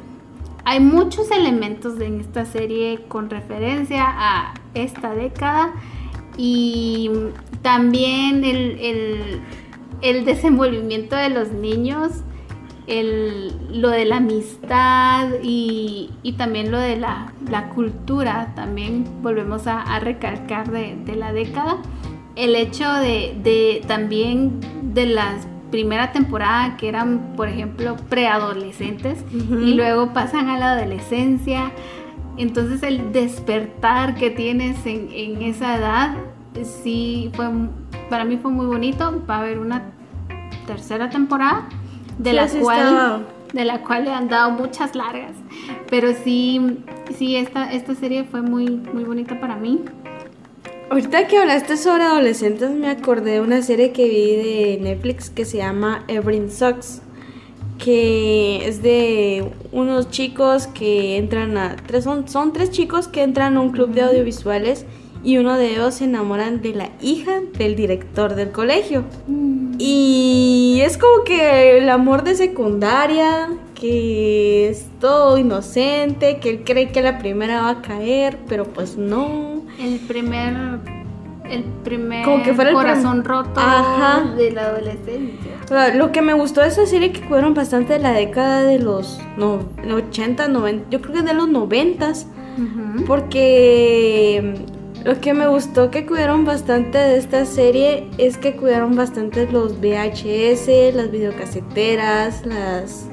[0.64, 5.72] hay muchos elementos en esta serie con referencia a esta década
[6.36, 7.10] y
[7.62, 9.40] también el, el-
[10.02, 12.22] el desenvolvimiento de los niños,
[12.86, 19.66] el- lo de la amistad y, y también lo de la, la cultura, también volvemos
[19.66, 21.78] a, a recalcar de, de la década.
[22.36, 25.34] El hecho de, de también de la
[25.70, 29.60] primera temporada que eran, por ejemplo, preadolescentes Ujú.
[29.60, 31.70] y luego pasan a la adolescencia.
[32.38, 36.14] Entonces el despertar que tienes en, en esa edad,
[36.62, 37.48] sí, fue,
[38.08, 39.22] para mí fue muy bonito.
[39.28, 39.82] Va a haber una
[40.66, 41.68] tercera temporada
[42.22, 43.20] de, Sí, la cual, estaba.
[43.52, 45.32] de la cual le han dado muchas largas.
[45.88, 46.78] Pero sí,
[47.16, 49.80] sí esta, esta serie fue muy, muy bonita para mí.
[50.90, 55.44] Ahorita que hablaste sobre adolescentes, me acordé de una serie que vi de Netflix que
[55.44, 57.02] se llama Everything Sucks,
[57.78, 63.56] que es de unos chicos que entran a tres son, son tres chicos que entran
[63.56, 64.84] a un club de audiovisuales
[65.22, 69.04] y uno de ellos se enamoran de la hija del director del colegio.
[69.78, 70.49] Y
[70.82, 77.02] es como que el amor de secundaria, que es todo inocente, que él cree que
[77.02, 79.62] la primera va a caer, pero pues no.
[79.80, 80.54] El primer,
[81.48, 84.34] el primer Como que fuera el corazón prim- roto Ajá.
[84.36, 85.92] de la adolescencia.
[85.94, 89.20] Lo que me gustó de esa serie que cubrieron bastante de la década de los
[89.36, 89.60] no,
[89.94, 93.04] 80, 90, yo creo que de los 90, Ujú.
[93.06, 94.54] porque
[95.04, 99.80] lo que me gustó que cuidaron bastante de esta serie es que cuidaron bastante los
[99.80, 103.06] VHS, las videocaseteras, las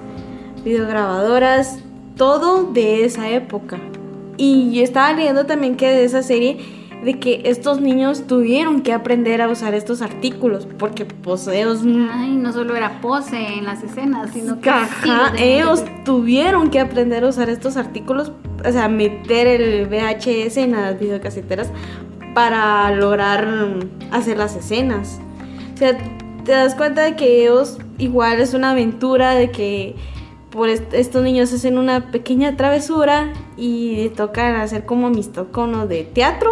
[0.63, 1.79] videograbadoras,
[2.15, 3.79] todo de esa época.
[4.35, 6.57] Y yo estaba leyendo también que de esa serie
[7.03, 11.81] de que estos niños tuvieron que aprender a usar estos artículos porque pues ellos
[12.11, 17.23] Ay, no solo era pose en las escenas, sino que Ajá, ellos tuvieron que aprender
[17.23, 18.31] a usar estos artículos,
[18.65, 21.69] o sea, meter el VHS en las videocaseteras
[22.33, 23.47] para lograr
[24.11, 25.19] hacer las escenas.
[25.73, 25.97] O sea,
[26.43, 29.95] te das cuenta de que ellos igual es una aventura de que
[30.49, 36.03] por est- estos niños hacen una pequeña travesura y tocan hacer como mis toconos de
[36.03, 36.51] teatro,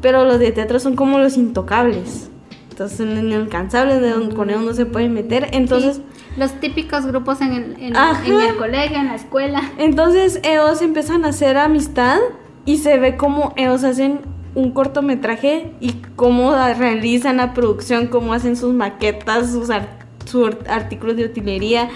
[0.00, 2.30] pero los de teatro son como los intocables.
[2.70, 5.48] Entonces, son inalcanzables, de donde con ellos no se pueden meter.
[5.52, 6.02] Entonces, Sí,
[6.38, 9.62] los típicos grupos en el, en, en el colegio, en la escuela.
[9.78, 12.18] Entonces ellos empiezan a hacer amistad
[12.64, 14.20] y se ve como ellos hacen
[14.54, 21.16] un cortometraje y cómo realizan la producción, cómo hacen sus maquetas, sus, ar- sus artículos
[21.16, 21.88] de utilería.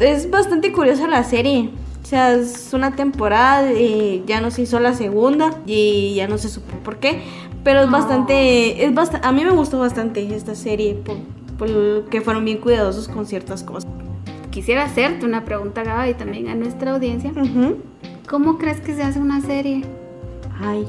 [0.00, 1.70] Es bastante curiosa la serie.
[2.02, 6.38] O sea, es una temporada, eh, ya no se hizo la segunda y ya no
[6.38, 7.22] se supo por qué.
[7.64, 11.16] Pero es bastante, es bast- a mí me gustó bastante esta serie por,
[11.58, 13.90] por que fueron bien cuidadosos con ciertas cosas.
[14.50, 17.30] Quisiera hacerte una pregunta, Gaba, y también a nuestra audiencia.
[17.30, 17.76] Ujú.
[18.28, 19.84] ¿Cómo crees que se hace una serie?
[20.58, 20.86] Ay,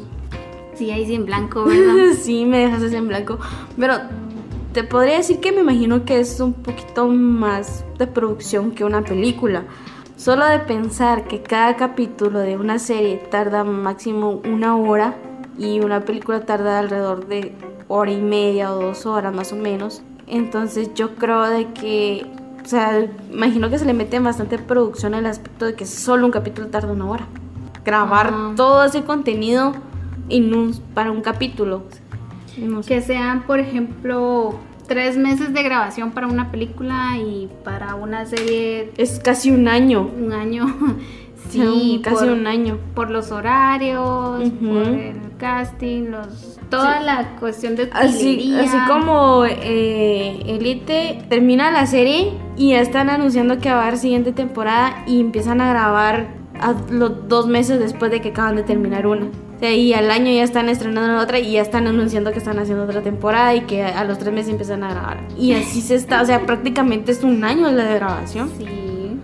[0.77, 2.13] Sí, ahí sí en blanco, ¿verdad?
[2.21, 3.39] sí, me dejas así en blanco.
[3.79, 3.95] Pero
[4.73, 9.01] te podría decir que me imagino que es un poquito más de producción que una
[9.01, 9.63] película.
[10.17, 15.15] Solo de pensar que cada capítulo de una serie tarda máximo una hora
[15.57, 17.53] y una película tarda alrededor de
[17.87, 20.03] hora y media o dos horas más o menos.
[20.27, 22.25] Entonces yo creo de que,
[22.63, 26.25] o sea, imagino que se le mete bastante producción en el aspecto de que solo
[26.25, 27.25] un capítulo tarda una hora.
[27.85, 29.73] Grabar todo ese contenido
[30.29, 31.83] en un, para un capítulo.
[32.57, 32.95] No sé.
[32.95, 34.55] Que sean, por ejemplo,
[34.87, 40.01] tres meses de grabación para una película y para una serie Es casi un año.
[40.01, 40.65] un año.
[41.49, 42.77] Sí, Sí, casi por, un año.
[42.93, 47.05] por los horarios, por el casting, los toda Sí.
[47.05, 53.59] la cuestión de Así, así como eh, Elite termina la serie y ya están anunciando
[53.59, 56.27] que va a haber siguiente temporada y empiezan a grabar
[56.59, 59.25] a los dos meses después de que acaban de terminar una.
[59.27, 62.37] O sea, y al año ya están estrenando la otra y ya están anunciando que
[62.37, 65.19] están haciendo otra temporada y que a los tres meses empiezan a grabar.
[65.37, 68.51] Y así se está, o sea, prácticamente es un año la de grabación.
[68.57, 69.17] Sí,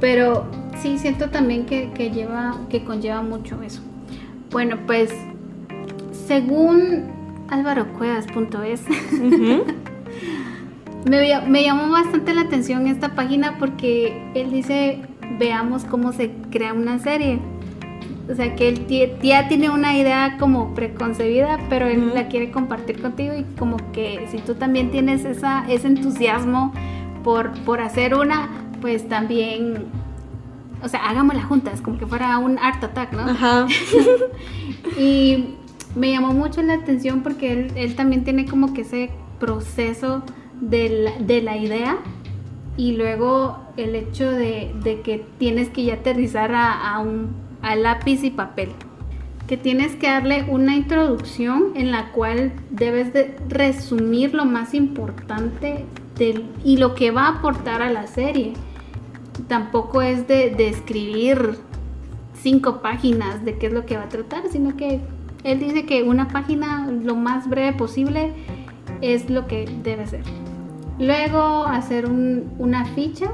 [0.00, 0.44] pero
[0.82, 3.80] sí siento también que, que lleva, que conlleva mucho eso.
[4.50, 5.10] Bueno, pues
[6.26, 7.04] según
[7.48, 9.64] álvarocuevas.es, Ujú.
[11.08, 15.02] me, lla- me llamó bastante la atención esta página porque él dice,
[15.38, 17.38] veamos cómo se crea una serie.
[18.30, 18.86] O sea, que él
[19.22, 24.26] ya tiene una idea como preconcebida, pero él la quiere compartir contigo y como que
[24.30, 26.72] si tú también tienes esa, ese entusiasmo
[27.22, 28.48] por, por hacer una,
[28.80, 29.84] pues también,
[30.82, 33.28] o sea, hagámosla juntas, como que fuera un art attack, ¿no?
[33.30, 33.66] Ajá.
[34.98, 35.56] Y
[35.94, 40.22] me llamó mucho la atención porque él, él también tiene como que ese proceso
[40.60, 41.98] de la, de la idea
[42.76, 47.30] y luego el hecho de, de que tienes que ya aterrizar a, a un,
[47.62, 48.70] a lápiz y papel.
[49.46, 55.84] Que tienes que darle una introducción en la cual debes de resumir lo más importante
[56.16, 58.54] del, y lo que va a aportar a la serie.
[59.46, 61.58] Tampoco es de, de escribir
[62.32, 65.00] cinco páginas de qué es lo que va a tratar, sino que
[65.44, 68.32] él dice que una página lo más breve posible
[69.00, 70.22] es lo que debe ser.
[70.98, 73.30] Luego hacer un- una ficha.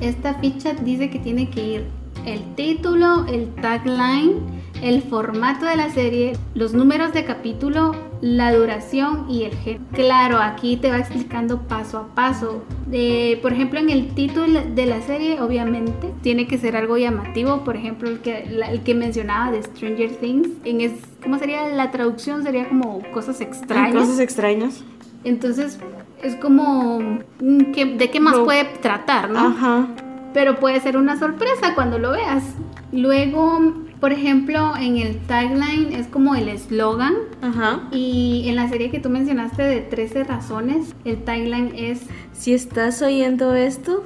[0.00, 1.86] Esta ficha dice que tiene que ir
[2.26, 4.34] el título, el tagline,
[4.82, 9.84] el formato de la serie, los números de capítulo, la duración y el género.
[9.92, 12.62] Claro, aquí te va explicando paso a paso.
[12.92, 17.64] Eh, por ejemplo, en el título de la serie, obviamente, tiene que ser algo llamativo.
[17.64, 20.48] Por ejemplo, el que, la- el que mencionaba de Stranger Things.
[20.64, 22.42] En es, ¿Cómo sería la traducción?
[22.44, 23.94] Sería como cosas extrañas.
[23.94, 24.84] Cosas extrañas.
[25.24, 25.78] Entonces,
[26.22, 27.00] es como,
[27.40, 28.44] mm, ¿qué- ¿de qué más No.
[28.44, 29.38] puede tratar, no?
[29.48, 29.88] Ajá.
[30.34, 32.44] pero puede ser una sorpresa cuando lo veas.
[32.92, 37.14] Luego, por ejemplo, en el tagline es como el eslogan.
[37.42, 37.88] Ajá.
[37.92, 43.02] Y en la serie que tú mencionaste de 13 razones, el tagline es Si estás
[43.02, 44.04] oyendo esto,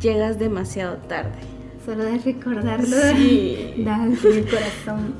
[0.00, 1.38] llegas demasiado tarde.
[1.84, 3.74] solo de recordarlo, Sí.
[3.78, 5.14] da el corazón.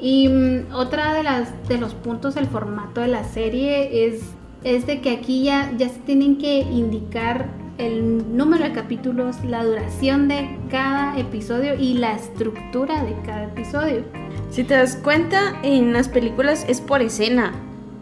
[0.00, 4.20] Y mm, otra de las de los puntos del formato de la serie es,
[4.64, 7.48] es de que aquí ya, ya se tienen que indicar
[7.78, 14.02] el número de capítulos, la duración de cada episodio y la estructura de cada episodio.
[14.50, 17.52] Si te das cuenta, en las películas es por escena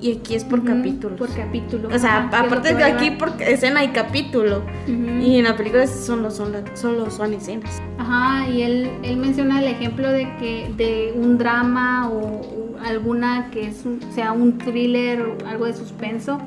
[0.00, 1.18] y aquí es por Ujú, capítulos.
[1.18, 1.88] Por capítulo.
[1.94, 4.62] o sea, lo aparte de aquí por escena y capítulo.
[4.88, 5.22] Ujú.
[5.22, 7.80] Y en la película solo son, solo son escenas.
[7.98, 13.68] Ajá, y él, él menciona el ejemplo de que de un drama o, alguna que
[13.68, 16.38] es sea un thriller o algo de suspenso,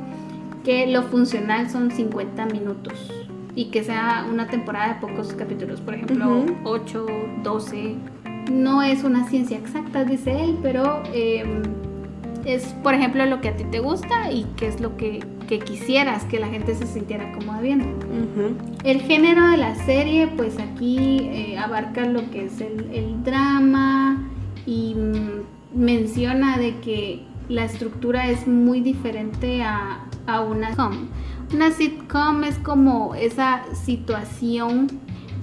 [0.63, 2.93] que lo funcional son 50 minutos
[3.55, 6.55] y que sea una temporada de pocos capítulos, por ejemplo, Ujú.
[6.63, 7.07] 8,
[7.43, 7.95] 12.
[8.51, 11.43] No es una ciencia exacta, dice él, pero eh,
[12.45, 15.59] es, por ejemplo, lo que a ti te gusta y que es lo que, que
[15.59, 17.85] quisieras que la gente se sintiera cómoda viendo.
[17.85, 18.55] Ujú.
[18.83, 24.29] El género de la serie, pues aquí eh, abarca lo que es el, el drama
[24.65, 30.05] y mm, menciona de que la estructura es muy diferente a,
[30.35, 31.07] a una sitcom.
[31.53, 34.87] Una sitcom es como esa situación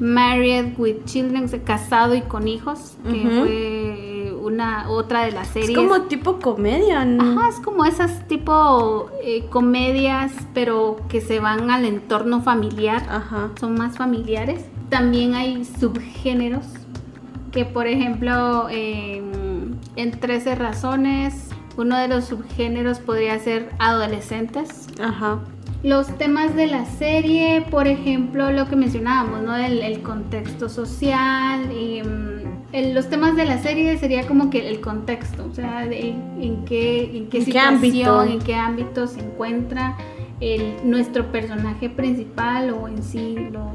[0.01, 5.70] married with children, casado y con hijos, que fue una otra de las series.
[5.70, 7.41] Es como tipo comedia, ¿no?
[7.41, 13.51] Ajá, es como esas tipo eh, comedias, pero que se van al entorno familiar, Ajá.
[13.59, 14.64] son más familiares.
[14.91, 16.66] También hay subgéneros,
[17.51, 19.22] que por ejemplo, eh,
[19.97, 24.87] en 13 razones, uno de los subgéneros podría ser adolescentes.
[25.01, 25.41] Ajá.
[25.83, 29.55] Los temas de la serie, por ejemplo, lo que mencionábamos, ¿no?
[29.57, 31.70] El, el contexto social.
[31.72, 32.37] y, mm,
[32.72, 36.09] el- los temas de la serie sería como que el contexto, o sea, de-
[36.41, 38.24] en qué, en qué ¿En situación, ámbito?
[38.24, 39.97] en qué ámbito se encuentra
[40.41, 43.70] el, nuestro personaje principal o en sí lo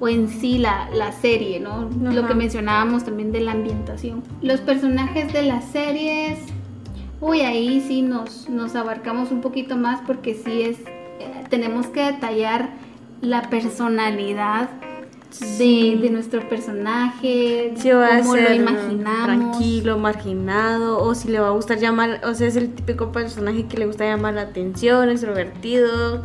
[0.00, 1.88] o en sí la, la serie, ¿no?
[2.00, 4.24] Lo que mencionábamos también de la ambientación.
[4.42, 6.40] Los personajes de las series,
[7.22, 10.78] uy, ahí sí nos, nos abarcamos un poquito más porque sí es,
[11.20, 12.68] eh, tenemos que detallar
[13.22, 14.68] la personalidad
[15.58, 19.24] de, de nuestro personaje, Si va a cómo lo imaginamos.
[19.24, 23.66] tranquilo, marginado, o si le va a gustar llamar, o sea, es el típico personaje
[23.66, 26.22] que le gusta llamar la atención, extrovertido.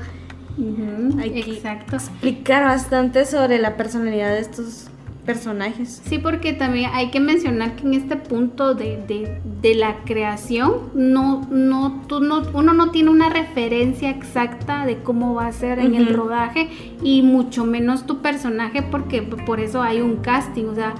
[1.19, 1.95] Hay que Exacto.
[1.95, 4.87] explicar bastante sobre la personalidad de estos
[5.27, 6.01] personajes.
[6.05, 10.89] Sí, porque también hay que mencionar que en este punto de, de- de la creación,
[10.95, 15.77] no, no, tú no, uno no tiene una referencia exacta de cómo va a ser
[15.79, 16.69] en el rodaje
[17.03, 20.65] y mucho menos tu personaje, porque por eso hay un casting.
[20.65, 20.95] O sea,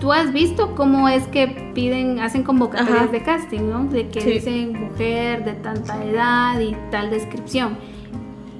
[0.00, 3.12] tú has visto cómo es que piden, hacen convocatorias Ajá.
[3.12, 3.84] de casting, ¿no?
[3.84, 4.30] De que Sí.
[4.32, 7.76] dicen mujer de tanta edad y tal descripción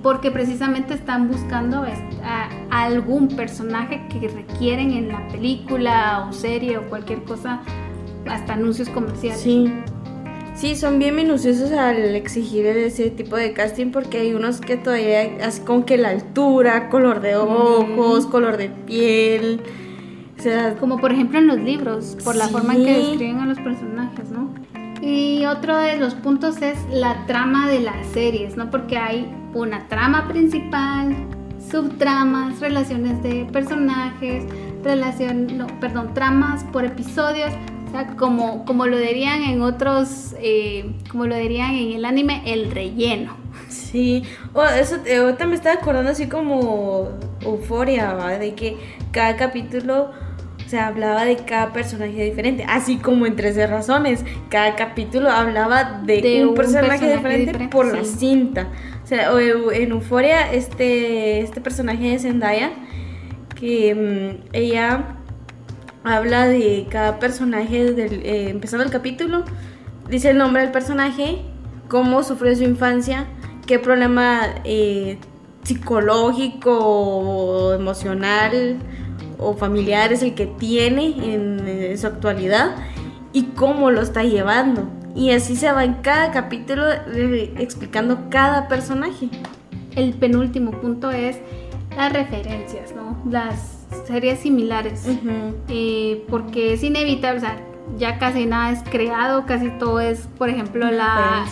[0.03, 1.85] porque precisamente están buscando
[2.23, 7.61] a, algún personaje que requieren en la película o serie o cualquier cosa,
[8.27, 9.41] hasta anuncios comerciales.
[9.41, 9.73] Sí.
[10.55, 15.39] Sí, son bien minuciosos al exigir ese tipo de casting porque hay unos que todavía
[15.43, 19.63] así como que la altura, color de ojos, color de piel.
[20.39, 23.07] O sea, Como por ejemplo en los libros, por la forma en que Sí.
[23.09, 24.53] describen a los personajes, ¿no?
[25.01, 28.71] Y otro de los puntos es la trama de las series, ¿no?
[28.71, 31.15] Porque hay una trama principal,
[31.71, 34.45] subtramas, relaciones de personajes,
[34.83, 37.53] relación, no, perdón, tramas por episodios,
[37.89, 42.43] o sea, como, como lo dirían en otros, eh, como lo dirían en el anime,
[42.47, 43.37] el relleno.
[43.69, 44.23] Sí,
[44.53, 47.09] oh, eso eh, ahorita me estaba acordando así como
[47.41, 48.39] euforia, ¿va?
[48.39, 48.77] de que
[49.11, 50.11] cada capítulo
[50.67, 56.23] se hablaba de cada personaje diferente, así como en 13 razones, cada capítulo hablaba de,
[56.23, 58.69] De un, un personaje, diferente, diferente, por la cinta.
[59.11, 62.71] Sea, en Euforia este este personaje de Zendaya
[63.59, 65.17] que mm, ella
[66.05, 69.43] habla de cada personaje eh, empezando el capítulo,
[70.09, 71.43] dice el nombre del personaje,
[71.89, 73.27] cómo sufrió su infancia,
[73.67, 75.19] qué problema eh,
[75.65, 78.77] psicológico emocional
[79.39, 82.77] o familiar es el que tiene en, su actualidad
[83.33, 85.00] y cómo lo está llevando.
[85.15, 89.29] Y así se va en cada capítulo eh, explicando cada personaje.
[89.97, 91.37] El penúltimo punto es
[91.97, 93.21] las referencias, ¿no?
[93.29, 95.07] Las series similares.
[95.07, 95.57] Ujú.
[95.69, 97.57] Eh, porque es inevitable, o sea,
[97.99, 101.45] ya casi nada es creado, casi todo es, por ejemplo, la,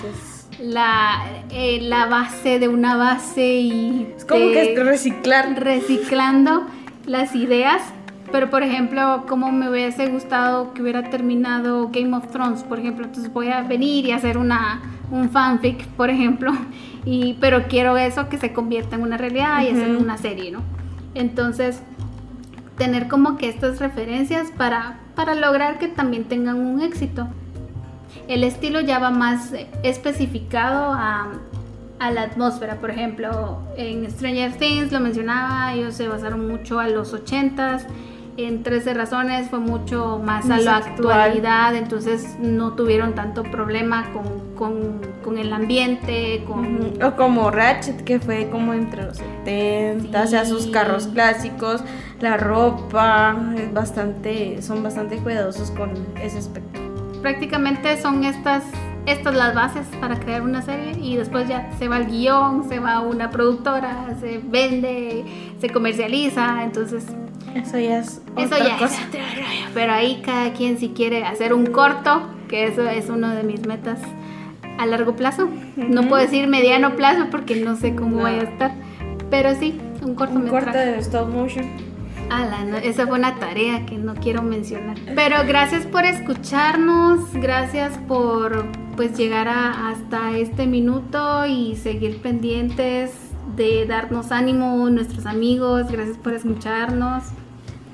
[0.62, 5.58] la, eh, la base de una base y Es como que reciclar.
[5.60, 6.64] reciclando
[7.06, 7.82] las ideas.
[8.30, 13.06] Pero, por ejemplo, como me hubiese gustado que hubiera terminado Game of Thrones, por ejemplo,
[13.06, 16.52] entonces voy a venir y hacer una, un fanfic, por ejemplo,
[17.04, 20.60] y, pero quiero eso que se convierta en una realidad y hacer una serie, ¿no?
[21.14, 21.82] Entonces,
[22.76, 27.28] tener como que estas referencias para, para lograr que también tengan un éxito.
[28.28, 31.28] El estilo ya va más especificado a,
[31.98, 36.88] a la atmósfera, por ejemplo, en Stranger Things lo mencionaba, ellos se basaron mucho a
[36.88, 37.82] los 80s,
[38.46, 41.12] en 13 razones fue mucho más a la actual.
[41.20, 46.92] actualidad, entonces no tuvieron tanto problema con, con- con el ambiente, con...
[47.02, 50.70] O como Ratchet, que fue como entre los 70, o sea, sus Sí.
[50.70, 51.82] carros clásicos,
[52.20, 55.90] la ropa, es bastante, son bastante cuidadosos con
[56.22, 56.80] ese aspecto.
[57.22, 58.62] prácticamente son estas
[59.06, 62.78] estas las bases para crear una serie y después ya se va el guion, se
[62.78, 65.24] va una productora, se vende,
[65.60, 67.06] se comercializa, entonces
[67.54, 69.00] Eso ya es eso otra ya cosa.
[69.74, 73.66] Pero ahí cada quien si quiere hacer un corto, que eso es uno de mis
[73.66, 73.98] metas
[74.78, 75.48] a largo plazo.
[75.76, 78.22] No puedo decir mediano plazo porque no sé cómo No.
[78.22, 78.72] vaya a estar,
[79.30, 80.64] pero sí, un Un cortometraje.
[80.64, 81.66] corte de stop motion.
[82.30, 84.96] Ala, no, esa fue una tarea que no quiero mencionar.
[85.14, 93.12] Pero gracias por escucharnos, gracias por pues llegar a- hasta este minuto y seguir pendientes
[93.56, 95.90] de darnos ánimo nuestros amigos.
[95.90, 97.24] Gracias por escucharnos.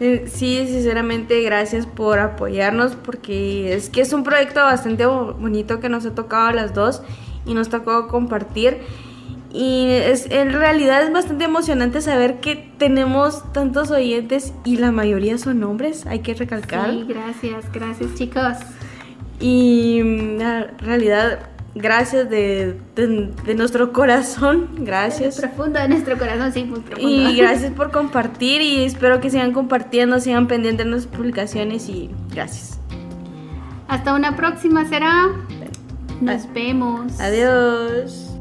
[0.00, 5.80] Eh, Sí, sinceramente, gracias por apoyarnos porque es que es un proyecto bastante bo- bonito
[5.80, 7.02] que nos ha tocado a las dos
[7.46, 8.78] y nos tocó compartir.
[9.52, 15.38] Y es, en realidad es bastante emocionante saber que tenemos tantos oyentes y la mayoría
[15.38, 16.90] son hombres, hay que recalcar.
[16.90, 18.56] Sí, gracias, gracias chicos.
[19.38, 25.40] Y mm, la realidad, gracias de, de- de nuestro corazón, gracias.
[25.40, 27.08] Profundo de nuestro corazón, sí, muy profundo.
[27.30, 32.10] Y gracias por compartir y espero que sigan compartiendo, sigan pendientes de nuestras publicaciones y
[32.32, 32.78] gracias.
[33.88, 35.28] Hasta una próxima será.
[36.20, 37.20] Nos vemos.
[37.20, 38.33] Adiós.